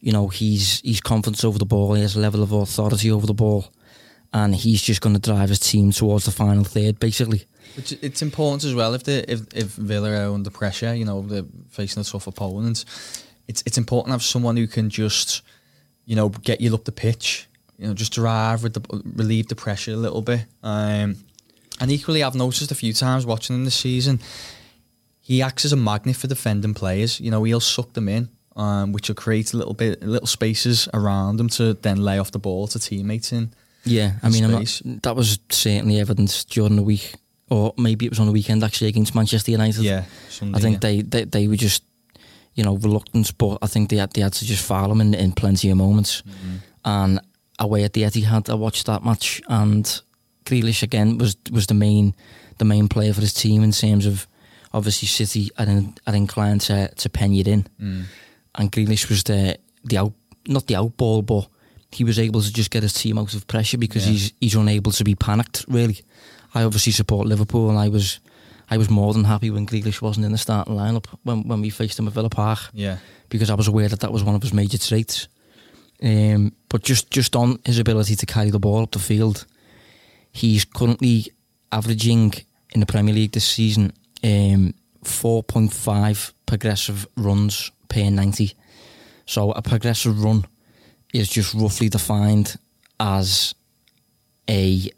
you 0.00 0.12
know 0.12 0.28
he's 0.28 0.80
he's 0.80 1.00
confidence 1.00 1.44
over 1.44 1.58
the 1.58 1.66
ball, 1.66 1.94
he 1.94 2.02
has 2.02 2.16
a 2.16 2.20
level 2.20 2.42
of 2.42 2.52
authority 2.52 3.10
over 3.10 3.26
the 3.26 3.34
ball, 3.34 3.72
and 4.32 4.54
he's 4.54 4.82
just 4.82 5.00
going 5.00 5.14
to 5.14 5.20
drive 5.20 5.48
his 5.48 5.58
team 5.58 5.90
towards 5.90 6.24
the 6.24 6.30
final 6.30 6.64
third 6.64 6.98
basically. 7.00 7.44
It's 7.76 8.22
important 8.22 8.64
as 8.64 8.74
well 8.74 8.94
if 8.94 9.06
if 9.08 9.42
if 9.54 9.68
Villa 9.74 10.10
are 10.10 10.34
under 10.34 10.50
pressure, 10.50 10.94
you 10.94 11.04
know, 11.04 11.22
they're 11.22 11.44
facing 11.68 12.00
a 12.00 12.04
tough 12.04 12.26
opponent. 12.26 12.84
It's 13.46 13.62
it's 13.64 13.78
important 13.78 14.08
to 14.08 14.12
have 14.12 14.22
someone 14.22 14.56
who 14.56 14.66
can 14.66 14.90
just, 14.90 15.42
you 16.04 16.16
know, 16.16 16.28
get 16.28 16.60
you 16.60 16.74
up 16.74 16.84
the 16.84 16.92
pitch, 16.92 17.48
you 17.78 17.86
know, 17.86 17.94
just 17.94 18.12
drive 18.12 18.62
with 18.62 18.74
the 18.74 19.02
relieve 19.16 19.48
the 19.48 19.54
pressure 19.54 19.92
a 19.92 19.96
little 19.96 20.22
bit. 20.22 20.46
Um, 20.62 21.16
and 21.80 21.90
equally, 21.90 22.22
I've 22.22 22.34
noticed 22.34 22.70
a 22.70 22.74
few 22.74 22.92
times 22.92 23.24
watching 23.24 23.56
him 23.56 23.64
this 23.64 23.76
season, 23.76 24.20
he 25.20 25.40
acts 25.40 25.64
as 25.64 25.72
a 25.72 25.76
magnet 25.76 26.16
for 26.16 26.26
defending 26.26 26.74
players. 26.74 27.20
You 27.20 27.30
know, 27.30 27.44
he'll 27.44 27.60
suck 27.60 27.92
them 27.94 28.08
in, 28.08 28.28
um, 28.56 28.92
which 28.92 29.08
will 29.08 29.14
create 29.14 29.54
a 29.54 29.56
little 29.56 29.74
bit 29.74 30.02
little 30.02 30.26
spaces 30.26 30.88
around 30.92 31.36
them 31.36 31.48
to 31.50 31.74
then 31.74 32.02
lay 32.02 32.18
off 32.18 32.32
the 32.32 32.38
ball 32.38 32.66
to 32.68 32.78
teammates 32.78 33.32
in. 33.32 33.54
Yeah, 33.84 34.12
I 34.22 34.28
mean, 34.28 34.44
I'm 34.44 34.50
not, 34.52 34.80
that 35.02 35.16
was 35.16 35.38
certainly 35.48 36.00
evident 36.00 36.44
during 36.50 36.76
the 36.76 36.82
week, 36.82 37.14
or 37.48 37.72
maybe 37.78 38.06
it 38.06 38.10
was 38.10 38.20
on 38.20 38.26
the 38.26 38.32
weekend 38.32 38.62
actually 38.62 38.88
against 38.88 39.14
Manchester 39.14 39.50
United. 39.52 39.82
Yeah, 39.82 40.04
Sunday, 40.28 40.58
I 40.58 40.60
think 40.60 40.74
yeah. 40.74 40.80
they, 40.80 41.02
they 41.02 41.24
they 41.24 41.48
were 41.48 41.56
just, 41.56 41.82
you 42.54 42.62
know, 42.64 42.76
reluctant, 42.76 43.36
but 43.38 43.58
I 43.62 43.66
think 43.66 43.88
they 43.88 43.96
had 43.96 44.12
they 44.12 44.20
had 44.20 44.34
to 44.34 44.44
just 44.44 44.64
foul 44.64 44.88
them 44.88 45.00
in, 45.00 45.14
in 45.14 45.32
plenty 45.32 45.70
of 45.70 45.76
moments. 45.78 46.22
Mm-hmm. 46.22 46.56
And 46.84 47.20
away 47.58 47.84
at 47.84 47.92
the 47.92 48.02
Etihad, 48.02 48.50
I 48.50 48.54
watched 48.54 48.86
that 48.86 49.02
match, 49.04 49.40
and 49.48 49.84
Grealish 50.44 50.82
again 50.82 51.18
was 51.18 51.36
was 51.50 51.66
the 51.66 51.74
main 51.74 52.14
the 52.58 52.64
main 52.64 52.88
player 52.88 53.14
for 53.14 53.22
his 53.22 53.32
team 53.34 53.62
in 53.62 53.72
terms 53.72 54.04
of 54.06 54.26
obviously 54.72 55.08
City 55.08 55.50
are, 55.58 55.66
in, 55.66 55.94
are 56.06 56.14
inclined 56.14 56.60
to 56.62 56.88
to 56.94 57.08
pen 57.08 57.32
you 57.32 57.44
in, 57.46 57.66
Mm. 57.80 58.04
and 58.56 58.70
Grealish 58.72 59.08
was 59.08 59.22
the 59.24 59.58
the 59.84 59.98
out 59.98 60.12
not 60.46 60.66
the 60.66 60.76
out 60.76 60.96
ball, 60.96 61.22
but 61.22 61.48
he 61.92 62.04
was 62.04 62.18
able 62.18 62.40
to 62.42 62.52
just 62.52 62.70
get 62.70 62.82
his 62.82 62.92
team 62.92 63.18
out 63.18 63.34
of 63.34 63.46
pressure 63.46 63.78
because 63.78 64.06
Yeah. 64.06 64.12
he's 64.12 64.32
he's 64.40 64.54
unable 64.54 64.92
to 64.92 65.04
be 65.04 65.14
panicked. 65.14 65.64
Really, 65.68 66.00
I 66.54 66.62
obviously 66.62 66.92
support 66.92 67.26
Liverpool, 67.26 67.68
and 67.70 67.78
I 67.78 67.88
was 67.88 68.20
I 68.70 68.76
was 68.78 68.88
more 68.88 69.12
than 69.12 69.24
happy 69.24 69.50
when 69.50 69.66
Grealish 69.66 70.00
wasn't 70.00 70.26
in 70.26 70.32
the 70.32 70.38
starting 70.38 70.76
lineup 70.76 71.06
when 71.24 71.46
when 71.48 71.60
we 71.60 71.70
faced 71.70 71.98
him 71.98 72.06
at 72.06 72.12
Villa 72.14 72.30
Park 72.30 72.58
Yeah, 72.72 72.98
because 73.28 73.50
I 73.50 73.54
was 73.54 73.66
aware 73.68 73.88
that 73.88 74.00
that 74.00 74.12
was 74.12 74.22
one 74.22 74.34
of 74.36 74.42
his 74.42 74.52
major 74.52 74.78
traits. 74.78 75.28
Um, 76.02 76.52
but 76.68 76.82
just 76.82 77.10
just 77.10 77.34
on 77.36 77.58
his 77.64 77.78
ability 77.78 78.16
to 78.16 78.26
carry 78.26 78.50
the 78.50 78.58
ball 78.60 78.82
up 78.82 78.92
the 78.92 78.98
field, 78.98 79.44
he's 80.32 80.64
currently 80.64 81.26
averaging 81.72 82.32
in 82.72 82.80
the 82.80 82.86
Premier 82.86 83.14
League 83.14 83.32
this 83.32 83.44
season 83.44 83.92
um, 84.22 84.72
4.5 85.04 86.32
progressive 86.46 87.06
runs 87.16 87.70
per 87.88 88.08
90. 88.10 88.52
So 89.26 89.52
a 89.52 89.62
progressive 89.62 90.22
run 90.22 90.44
is 91.12 91.28
just 91.28 91.54
roughly 91.54 91.88
defined 91.88 92.56
as 92.98 93.54
a, 94.48 94.90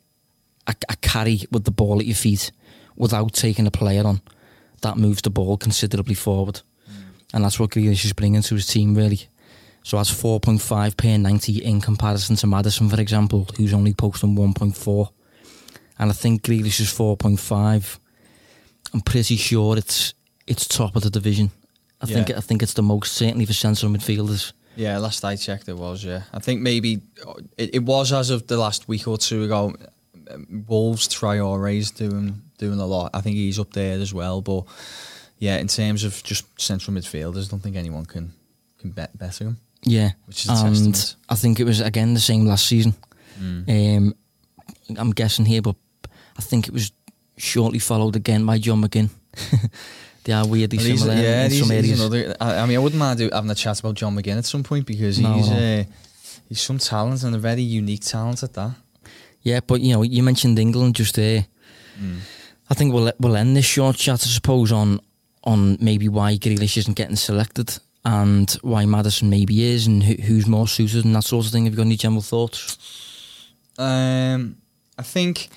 a 0.67 0.75
a 0.89 0.97
carry 0.97 1.43
with 1.51 1.65
the 1.65 1.71
ball 1.71 1.99
at 1.99 2.07
your 2.07 2.17
feet 2.17 2.51
without 2.97 3.33
taking 3.33 3.67
a 3.67 3.71
player 3.71 4.07
on. 4.07 4.21
That 4.83 4.97
moves 4.97 5.23
the 5.23 5.31
ball 5.31 5.57
considerably 5.57 6.15
forward, 6.15 6.63
mm. 6.91 7.05
and 7.33 7.45
that's 7.45 7.59
what 7.61 7.71
Grealish 7.71 8.05
is 8.05 8.13
bringing 8.13 8.43
to 8.43 8.55
his 8.55 8.67
team 8.67 8.95
really. 8.95 9.29
So 9.85 9.97
that's 9.97 10.11
4.5 10.11 10.97
per 10.97 11.19
90 11.19 11.65
in 11.65 11.81
comparison 11.81 12.37
to 12.37 12.47
Maddison, 12.47 12.89
for 12.89 13.01
example, 13.01 13.49
who's 13.57 13.75
only 13.75 13.93
posting 13.93 14.37
1.4. 14.37 15.09
And 15.99 16.11
I 16.11 16.15
think 16.15 16.43
Grealish 16.43 16.81
is 16.81 16.93
4.5. 16.93 17.99
I'm 18.95 19.01
pretty 19.01 19.37
sure 19.37 19.77
it's 19.77 20.15
it's 20.47 20.67
top 20.67 20.97
of 20.97 21.03
the 21.03 21.11
division. 21.11 21.51
I 22.01 22.07
think 22.07 22.31
I 22.31 22.41
think 22.41 22.63
it's 22.63 22.75
the 22.75 22.83
most 22.83 23.13
certainly 23.13 23.47
for 23.47 23.53
central 23.53 23.93
midfielders. 23.93 24.53
Yeah, 24.77 24.99
last 24.99 25.25
I 25.25 25.37
checked, 25.37 25.69
it 25.69 25.77
was. 25.77 26.05
Yeah, 26.05 26.23
I 26.33 26.39
think 26.39 26.61
maybe 26.61 27.01
it, 27.59 27.75
it 27.75 27.83
was 27.83 28.13
as 28.13 28.31
of 28.31 28.47
the 28.47 28.57
last 28.57 28.89
week 28.89 29.07
or 29.07 29.19
two 29.19 29.45
ago. 29.45 29.75
um, 30.31 30.65
Wolves 30.67 31.09
Traore's 31.09 31.91
doing 31.91 32.43
doing 32.59 32.81
a 32.81 32.87
lot. 32.87 33.11
I 33.15 33.21
think 33.21 33.37
he's 33.37 33.59
up 33.59 33.73
there 33.73 33.99
as 33.99 34.15
well. 34.15 34.41
But 34.41 34.65
yeah, 35.39 35.59
in 35.59 35.69
terms 35.69 36.05
of 36.05 36.23
just 36.23 36.45
central 36.61 36.97
midfielders, 36.97 37.49
I 37.49 37.51
don't 37.51 37.61
think 37.61 37.77
anyone 37.77 38.07
can 38.07 38.33
can 38.79 38.91
bet 38.91 39.17
better 39.19 39.45
him. 39.45 39.59
Yeah, 39.83 40.13
which 40.27 40.45
is 40.45 40.49
and 40.49 40.75
testament. 40.95 41.17
I 41.29 41.35
think 41.35 41.61
it 41.61 41.65
was 41.65 41.81
again 41.81 42.15
the 42.15 42.21
same 42.21 42.47
last 42.47 42.67
season. 42.67 42.95
Mm. 43.39 43.97
Um, 43.97 44.15
I'm 44.97 45.11
guessing 45.11 45.45
here, 45.45 45.63
but 45.63 45.77
I 46.39 46.43
think 46.43 46.69
it 46.69 46.73
was 46.73 46.93
shortly 47.37 47.79
followed 47.79 48.17
again 48.17 48.47
by 48.47 48.59
John 48.59 48.83
McGinn. 48.83 49.11
they 50.25 50.33
are 50.33 50.47
weirdly 50.47 50.79
Well, 50.79 50.97
similar 50.97 51.15
yeah, 51.15 51.45
in 51.45 51.51
he's, 51.51 51.61
some 51.61 51.71
he's 51.71 51.85
areas. 51.85 52.01
another. 52.01 52.37
I, 52.41 52.59
I 52.59 52.67
mean, 52.67 52.77
I 52.77 52.81
wouldn't 52.81 52.99
mind 52.99 53.21
having 53.21 53.51
a 53.51 53.55
chat 53.55 53.81
about 53.81 53.95
John 53.95 54.17
McGinn 54.17 54.39
at 54.39 54.45
some 54.45 54.63
point 54.63 54.87
because 54.87 55.19
No, 55.19 55.33
he's 55.35 55.51
no. 55.51 55.57
Uh, 55.81 55.85
he's 56.49 56.61
some 56.61 56.79
talent 56.79 57.23
and 57.25 57.35
a 57.35 57.39
very 57.39 57.63
unique 57.63 58.03
talent 58.03 58.43
at 58.43 58.53
that. 58.55 58.73
Yeah, 59.43 59.61
but 59.67 59.81
you 59.81 59.93
know, 59.93 60.03
you 60.03 60.23
mentioned 60.23 60.59
England 60.59 60.95
just 60.95 61.15
there. 61.17 61.47
Mm. 62.01 62.19
I 62.71 62.75
think 62.75 62.95
we'll 62.95 63.13
we'll 63.19 63.37
end 63.37 63.57
this 63.57 63.65
short 63.67 63.97
chat, 63.97 64.23
I 64.23 64.27
suppose, 64.29 64.71
on 64.73 65.01
on 65.45 65.77
maybe 65.81 66.09
why 66.09 66.37
Grealish 66.37 66.77
isn't 66.77 66.95
getting 66.97 67.17
selected 67.17 67.79
and 68.05 68.51
why 68.63 68.87
Madison 68.87 69.29
maybe 69.31 69.65
is 69.65 69.87
and 69.89 70.03
who, 70.05 70.15
who's 70.15 70.47
more 70.47 70.69
suited 70.69 71.05
and 71.05 71.15
that 71.17 71.25
sort 71.25 71.47
of 71.47 71.53
thing. 71.53 71.65
Have 71.65 71.73
you 71.73 71.77
got 71.79 71.87
any 71.87 71.97
general 71.97 72.23
thoughts? 72.23 72.79
Um, 73.79 74.57
I 74.99 75.03
think 75.03 75.49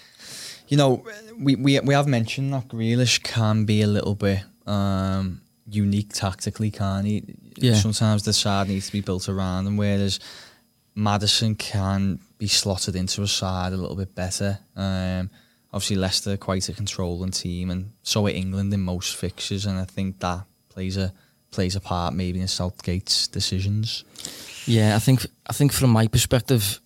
you 0.67 0.77
know 0.77 1.03
we, 1.37 1.55
we 1.55 1.79
we 1.81 1.93
have 1.93 2.07
mentioned 2.07 2.53
that 2.53 2.67
Grealish 2.69 3.21
can 3.21 3.65
be 3.65 3.81
a 3.83 3.87
little 3.87 4.15
bit 4.15 4.39
um, 4.65 5.41
unique 5.67 6.13
tactically, 6.13 6.71
can 6.71 7.05
he? 7.05 7.23
Yeah. 7.57 7.75
Sometimes 7.75 8.23
the 8.23 8.33
side 8.33 8.67
needs 8.67 8.87
to 8.87 8.91
be 8.91 9.01
built 9.01 9.29
around 9.29 9.67
him, 9.67 9.77
whereas 9.77 10.19
Maddison 10.95 11.55
can 11.55 12.19
be 12.37 12.47
slotted 12.47 12.95
into 12.95 13.21
a 13.21 13.27
side 13.27 13.73
a 13.73 13.77
little 13.77 13.95
bit 13.95 14.15
better. 14.15 14.59
Um, 14.75 15.29
obviously, 15.73 15.97
Leicester 15.97 16.37
quite 16.37 16.69
a 16.69 16.73
controlling 16.73 17.31
team, 17.31 17.69
and 17.69 17.91
so 18.03 18.25
are 18.27 18.29
England 18.29 18.73
in 18.73 18.81
most 18.81 19.15
fixtures, 19.15 19.65
and 19.65 19.79
I 19.79 19.85
think 19.85 20.19
that 20.19 20.45
plays 20.69 20.97
a 20.97 21.13
plays 21.51 21.75
a 21.75 21.79
part 21.79 22.13
maybe 22.13 22.41
in 22.41 22.47
Southgate's 22.47 23.27
decisions. 23.27 24.03
Yeah, 24.65 24.95
I 24.95 24.99
think 24.99 25.25
I 25.47 25.53
think 25.53 25.71
from 25.71 25.91
my 25.91 26.07
perspective, 26.07 26.79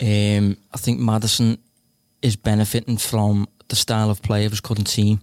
um, 0.00 0.56
I 0.72 0.76
think 0.76 1.00
Maddison 1.00 1.58
is 2.22 2.36
benefiting 2.36 2.96
from 2.96 3.48
the 3.68 3.76
style 3.76 4.10
of 4.10 4.20
play 4.22 4.44
of 4.44 4.52
his 4.52 4.60
current 4.60 4.86
team 4.86 5.20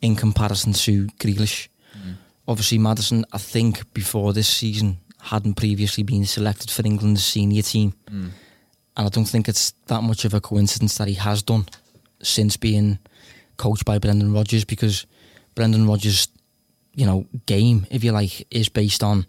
in 0.00 0.16
comparison 0.16 0.72
to 0.72 1.06
Grealish. 1.18 1.68
Mm. 1.96 2.16
Obviously, 2.48 2.78
Maddison, 2.78 3.24
I 3.32 3.38
think 3.38 3.92
before 3.92 4.32
this 4.32 4.48
season 4.48 4.98
hadn't 5.20 5.54
previously 5.54 6.02
been 6.02 6.24
selected 6.24 6.70
for 6.70 6.86
England's 6.86 7.24
senior 7.24 7.62
team, 7.62 7.92
mm. 8.10 8.30
and 8.96 9.06
I 9.06 9.08
don't 9.08 9.26
think 9.26 9.48
it's 9.48 9.72
that 9.86 10.02
much 10.02 10.24
of 10.24 10.34
a 10.34 10.40
coincidence 10.40 10.96
that 10.98 11.08
he 11.08 11.14
has 11.14 11.42
done 11.42 11.66
since 12.22 12.56
being 12.56 12.98
coached 13.56 13.84
by 13.84 13.98
Brendan 13.98 14.32
Rodgers 14.32 14.64
because 14.64 15.06
Brendan 15.54 15.86
Rodgers, 15.86 16.28
you 16.94 17.06
know, 17.06 17.26
game 17.46 17.86
if 17.90 18.02
you 18.02 18.12
like, 18.12 18.46
is 18.50 18.68
based 18.68 19.02
on 19.02 19.26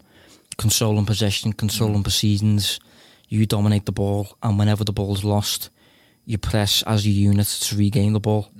controlling 0.56 1.06
possession, 1.06 1.52
controlling 1.52 2.00
mm. 2.00 2.04
proceedings. 2.04 2.80
You 3.28 3.46
dominate 3.46 3.86
the 3.86 3.92
ball, 3.92 4.36
and 4.42 4.58
whenever 4.58 4.84
the 4.84 4.92
ball's 4.92 5.24
lost, 5.24 5.70
you 6.26 6.38
press 6.38 6.82
as 6.82 7.06
a 7.06 7.08
unit 7.08 7.46
to 7.46 7.76
regain 7.76 8.12
the 8.12 8.20
ball. 8.20 8.50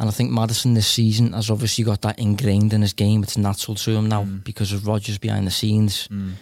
And 0.00 0.08
I 0.08 0.12
think 0.12 0.30
Maddison 0.30 0.72
this 0.72 0.86
season 0.86 1.34
has 1.34 1.50
obviously 1.50 1.84
got 1.84 2.00
that 2.00 2.18
ingrained 2.18 2.72
in 2.72 2.80
his 2.80 2.94
game. 2.94 3.22
It's 3.22 3.36
natural 3.36 3.74
to 3.74 3.90
him 3.90 4.08
now 4.08 4.24
mm. 4.24 4.42
because 4.42 4.72
of 4.72 4.86
Rodgers 4.86 5.18
behind 5.18 5.46
the 5.46 5.50
scenes. 5.50 6.08
Mm. 6.08 6.32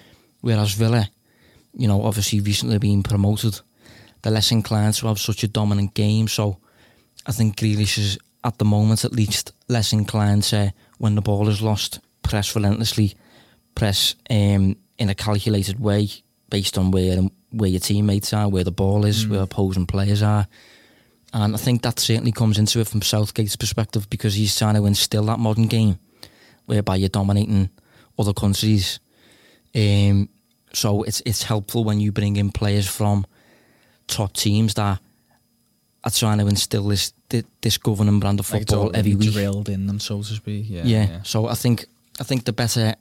Whereas 0.41 0.75
Villa, 0.75 1.11
you 1.75 1.89
know, 1.89 2.05
obviously 2.05 2.39
recently 2.39 2.79
being 2.79 3.03
promoted, 3.03 3.61
they're 4.23 4.33
less 4.33 4.53
inclined 4.53 4.95
to 4.95 5.09
have 5.09 5.19
such 5.19 5.43
a 5.43 5.49
dominant 5.49 5.95
game. 5.95 6.29
So 6.29 6.59
I 7.27 7.33
think 7.33 7.57
Grealish 7.57 7.99
is, 7.99 8.17
at 8.45 8.59
the 8.59 8.65
moment 8.65 9.05
at 9.05 9.13
least, 9.13 9.53
less 9.67 9.93
inclined 9.93 10.45
to, 10.45 10.73
when 10.99 11.17
the 11.17 11.21
ball 11.21 11.49
is 11.49 11.61
lost, 11.61 11.99
press 12.23 12.55
relentlessly, 12.55 13.17
press 13.75 14.15
um, 14.31 14.77
in 14.99 15.11
a 15.11 15.17
calculated 15.17 15.81
way 15.81 16.09
based 16.49 16.79
on 16.79 16.93
where 16.93 17.23
where 17.51 17.71
your 17.71 17.81
teammates 17.81 18.33
are, 18.33 18.49
where 18.49 18.63
the 18.63 18.71
ball 18.71 19.05
is, 19.05 19.27
mm. 19.27 19.31
where 19.31 19.43
opposing 19.43 19.87
players 19.87 20.23
are. 20.23 20.47
And 21.33 21.55
I 21.55 21.59
think 21.59 21.83
that 21.83 21.99
certainly 21.99 22.33
comes 22.33 22.59
into 22.59 22.81
it 22.81 22.89
from 22.89 23.03
Southgate's 23.03 23.57
perspective 23.57 24.09
because 24.09 24.35
he's 24.35 24.57
trying 24.57 24.77
to 24.77 24.87
instill 24.87 25.25
that 25.25 25.39
modern 25.39 25.67
game 25.67 25.99
whereby 26.67 26.97
you're 26.97 27.09
dominating 27.09 27.71
other 28.19 28.33
countries. 28.33 28.99
Um, 29.75 30.29
so 30.73 31.03
it's 31.03 31.23
it's 31.25 31.43
helpful 31.43 31.85
when 31.85 32.01
you 32.01 32.13
bring 32.13 32.37
in 32.37 32.51
players 32.51 32.89
from 32.89 33.27
top 34.07 34.33
teams 34.33 34.75
that 34.75 34.99
are 36.05 36.11
trying 36.11 36.39
to 36.39 36.47
instill 36.47 36.89
this 36.89 37.13
this 37.61 37.79
governing 37.79 38.21
brand 38.21 38.41
of 38.41 38.47
football 38.47 38.85
already 38.85 38.99
every 38.99 39.15
week. 39.15 39.33
drilled 39.33 39.69
in 39.69 39.87
them, 39.87 40.01
so 40.01 40.23
to 40.23 40.35
speak. 40.35 40.67
Yeah, 40.69 40.83
Yeah. 40.85 41.23
So 41.23 41.47
I 41.47 41.55
think 41.55 41.87
I 42.21 42.25
think 42.25 42.45
the 42.45 42.53
better 42.53 42.95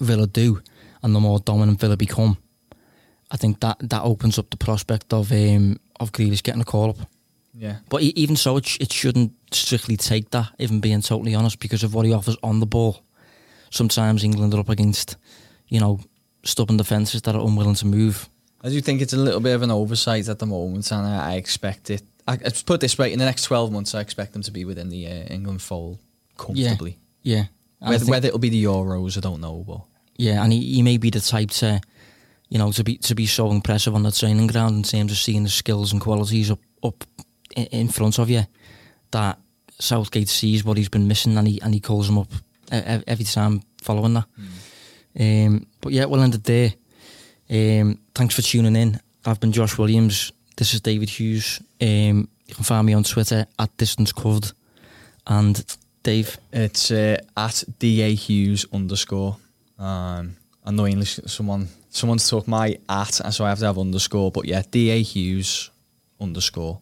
Villa 0.00 0.26
do 0.26 0.62
and 1.02 1.14
the 1.14 1.20
more 1.20 1.38
dominant 1.38 1.80
Villa 1.80 1.96
become, 1.96 2.36
I 3.30 3.36
think 3.36 3.60
that 3.60 3.78
that 3.80 4.02
opens 4.02 4.38
up 4.38 4.50
the 4.50 4.56
prospect 4.56 5.12
of 5.12 5.32
um, 5.32 5.78
of 6.00 6.12
Grealish 6.12 6.42
getting 6.42 6.60
a 6.60 6.64
call 6.64 6.90
up. 6.90 6.98
Yeah. 7.56 7.76
But 7.88 8.02
even 8.02 8.36
so, 8.36 8.56
it, 8.58 8.66
sh- 8.66 8.78
it 8.80 8.92
shouldn't 8.92 9.32
strictly 9.50 9.96
take 9.96 10.30
that, 10.30 10.50
even 10.58 10.80
being 10.80 11.00
totally 11.00 11.34
honest, 11.34 11.58
because 11.58 11.82
of 11.82 11.94
what 11.94 12.06
he 12.06 12.12
offers 12.12 12.36
on 12.42 12.60
the 12.60 12.66
ball. 12.66 13.02
Sometimes 13.70 14.22
England 14.24 14.54
are 14.54 14.60
up 14.60 14.68
against, 14.68 15.16
you 15.68 15.80
know, 15.80 16.00
stubborn 16.44 16.76
defences 16.76 17.22
that 17.22 17.34
are 17.34 17.40
unwilling 17.40 17.74
to 17.76 17.86
move. 17.86 18.28
I 18.62 18.68
do 18.68 18.80
think 18.80 19.00
it's 19.00 19.12
a 19.12 19.18
little 19.18 19.40
bit 19.40 19.54
of 19.54 19.62
an 19.62 19.70
oversight 19.70 20.28
at 20.28 20.38
the 20.38 20.46
moment, 20.46 20.90
and 20.90 21.06
I, 21.06 21.32
I 21.32 21.34
expect 21.36 21.90
it. 21.90 22.02
I, 22.28 22.34
I 22.34 22.50
put 22.64 22.80
this 22.80 22.98
way: 22.98 23.12
in 23.12 23.18
the 23.18 23.24
next 23.24 23.44
twelve 23.44 23.72
months, 23.72 23.94
I 23.94 24.00
expect 24.00 24.32
them 24.32 24.42
to 24.42 24.50
be 24.50 24.64
within 24.64 24.88
the 24.88 25.06
uh, 25.06 25.24
England 25.30 25.62
fold 25.62 25.98
comfortably. 26.36 26.98
Yeah. 27.22 27.44
I 27.80 27.90
Whether, 27.90 28.06
whether 28.06 28.28
it'll 28.28 28.38
be 28.38 28.48
the 28.48 28.64
Euros, 28.64 29.16
I 29.16 29.20
don't 29.20 29.40
know, 29.40 29.64
but 29.66 29.82
Yeah, 30.16 30.42
and 30.42 30.52
he, 30.52 30.74
he 30.74 30.82
may 30.82 30.96
be 30.96 31.10
the 31.10 31.20
type 31.20 31.50
to, 31.50 31.80
you 32.48 32.58
know, 32.58 32.72
to 32.72 32.82
be 32.82 32.96
to 32.98 33.14
be 33.14 33.26
so 33.26 33.50
impressive 33.50 33.94
on 33.94 34.02
the 34.02 34.10
training 34.10 34.46
ground 34.46 34.76
in 34.76 34.82
terms 34.82 35.12
of 35.12 35.18
seeing 35.18 35.42
the 35.42 35.50
skills 35.50 35.92
and 35.92 36.00
qualities 36.00 36.50
up 36.50 36.60
up 36.82 37.04
in, 37.54 37.66
in 37.66 37.88
front 37.88 38.18
of 38.18 38.30
you, 38.30 38.42
that 39.10 39.38
Southgate 39.78 40.28
sees 40.28 40.64
what 40.64 40.76
he's 40.76 40.88
been 40.88 41.08
missing 41.08 41.36
and 41.36 41.46
he 41.46 41.60
and 41.60 41.74
he 41.74 41.80
calls 41.80 42.08
him 42.08 42.18
up 42.18 42.32
every 42.70 43.24
time 43.24 43.62
following 43.80 44.14
that. 44.14 44.26
Um, 45.18 45.66
but 45.80 45.92
yeah, 45.92 46.04
we'll 46.06 46.22
end 46.22 46.34
it 46.34 46.44
there. 46.44 46.72
Um, 47.48 47.98
thanks 48.14 48.34
for 48.34 48.42
tuning 48.42 48.76
in. 48.76 49.00
I've 49.24 49.40
been 49.40 49.52
Josh 49.52 49.78
Williams. 49.78 50.32
This 50.56 50.74
is 50.74 50.80
David 50.80 51.10
Hughes. 51.10 51.60
Um, 51.80 52.28
you 52.46 52.54
can 52.54 52.64
find 52.64 52.86
me 52.86 52.94
on 52.94 53.04
Twitter 53.04 53.46
at 53.58 53.76
distance 53.76 54.12
covered. 54.12 54.50
And 55.26 55.64
Dave, 56.02 56.38
it's 56.52 56.90
uh, 56.90 57.18
at 57.36 57.64
da 57.78 58.14
Hughes 58.14 58.66
underscore. 58.72 59.36
Um, 59.78 60.36
annoyingly, 60.64 61.06
someone 61.06 61.68
someone's 61.90 62.28
took 62.28 62.46
my 62.46 62.78
at, 62.88 63.20
and 63.20 63.34
so 63.34 63.44
I 63.44 63.48
have 63.48 63.58
to 63.58 63.66
have 63.66 63.78
underscore. 63.78 64.30
But 64.30 64.46
yeah, 64.46 64.62
da 64.70 65.02
Hughes 65.02 65.70
underscore. 66.20 66.80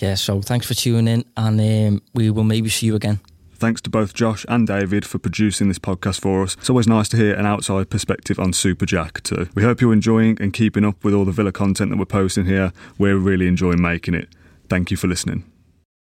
Yeah. 0.00 0.14
So 0.14 0.40
thanks 0.40 0.66
for 0.66 0.74
tuning 0.74 1.08
in, 1.08 1.24
and 1.36 1.60
um, 1.60 2.02
we 2.14 2.30
will 2.30 2.44
maybe 2.44 2.68
see 2.68 2.86
you 2.86 2.94
again. 2.94 3.20
Thanks 3.54 3.80
to 3.82 3.90
both 3.90 4.12
Josh 4.12 4.44
and 4.48 4.66
David 4.66 5.06
for 5.06 5.18
producing 5.18 5.68
this 5.68 5.78
podcast 5.78 6.20
for 6.20 6.42
us. 6.42 6.56
It's 6.56 6.68
always 6.68 6.88
nice 6.88 7.08
to 7.10 7.16
hear 7.16 7.34
an 7.34 7.46
outside 7.46 7.90
perspective 7.90 8.40
on 8.40 8.52
Super 8.52 8.86
Jack 8.86 9.22
too. 9.22 9.48
We 9.54 9.62
hope 9.62 9.80
you're 9.80 9.92
enjoying 9.92 10.36
and 10.40 10.52
keeping 10.52 10.84
up 10.84 11.04
with 11.04 11.14
all 11.14 11.24
the 11.24 11.30
Villa 11.30 11.52
content 11.52 11.90
that 11.90 11.96
we're 11.96 12.04
posting 12.06 12.46
here. 12.46 12.72
We're 12.98 13.18
really 13.18 13.46
enjoying 13.46 13.80
making 13.80 14.14
it. 14.14 14.28
Thank 14.68 14.90
you 14.90 14.96
for 14.96 15.06
listening. 15.06 15.51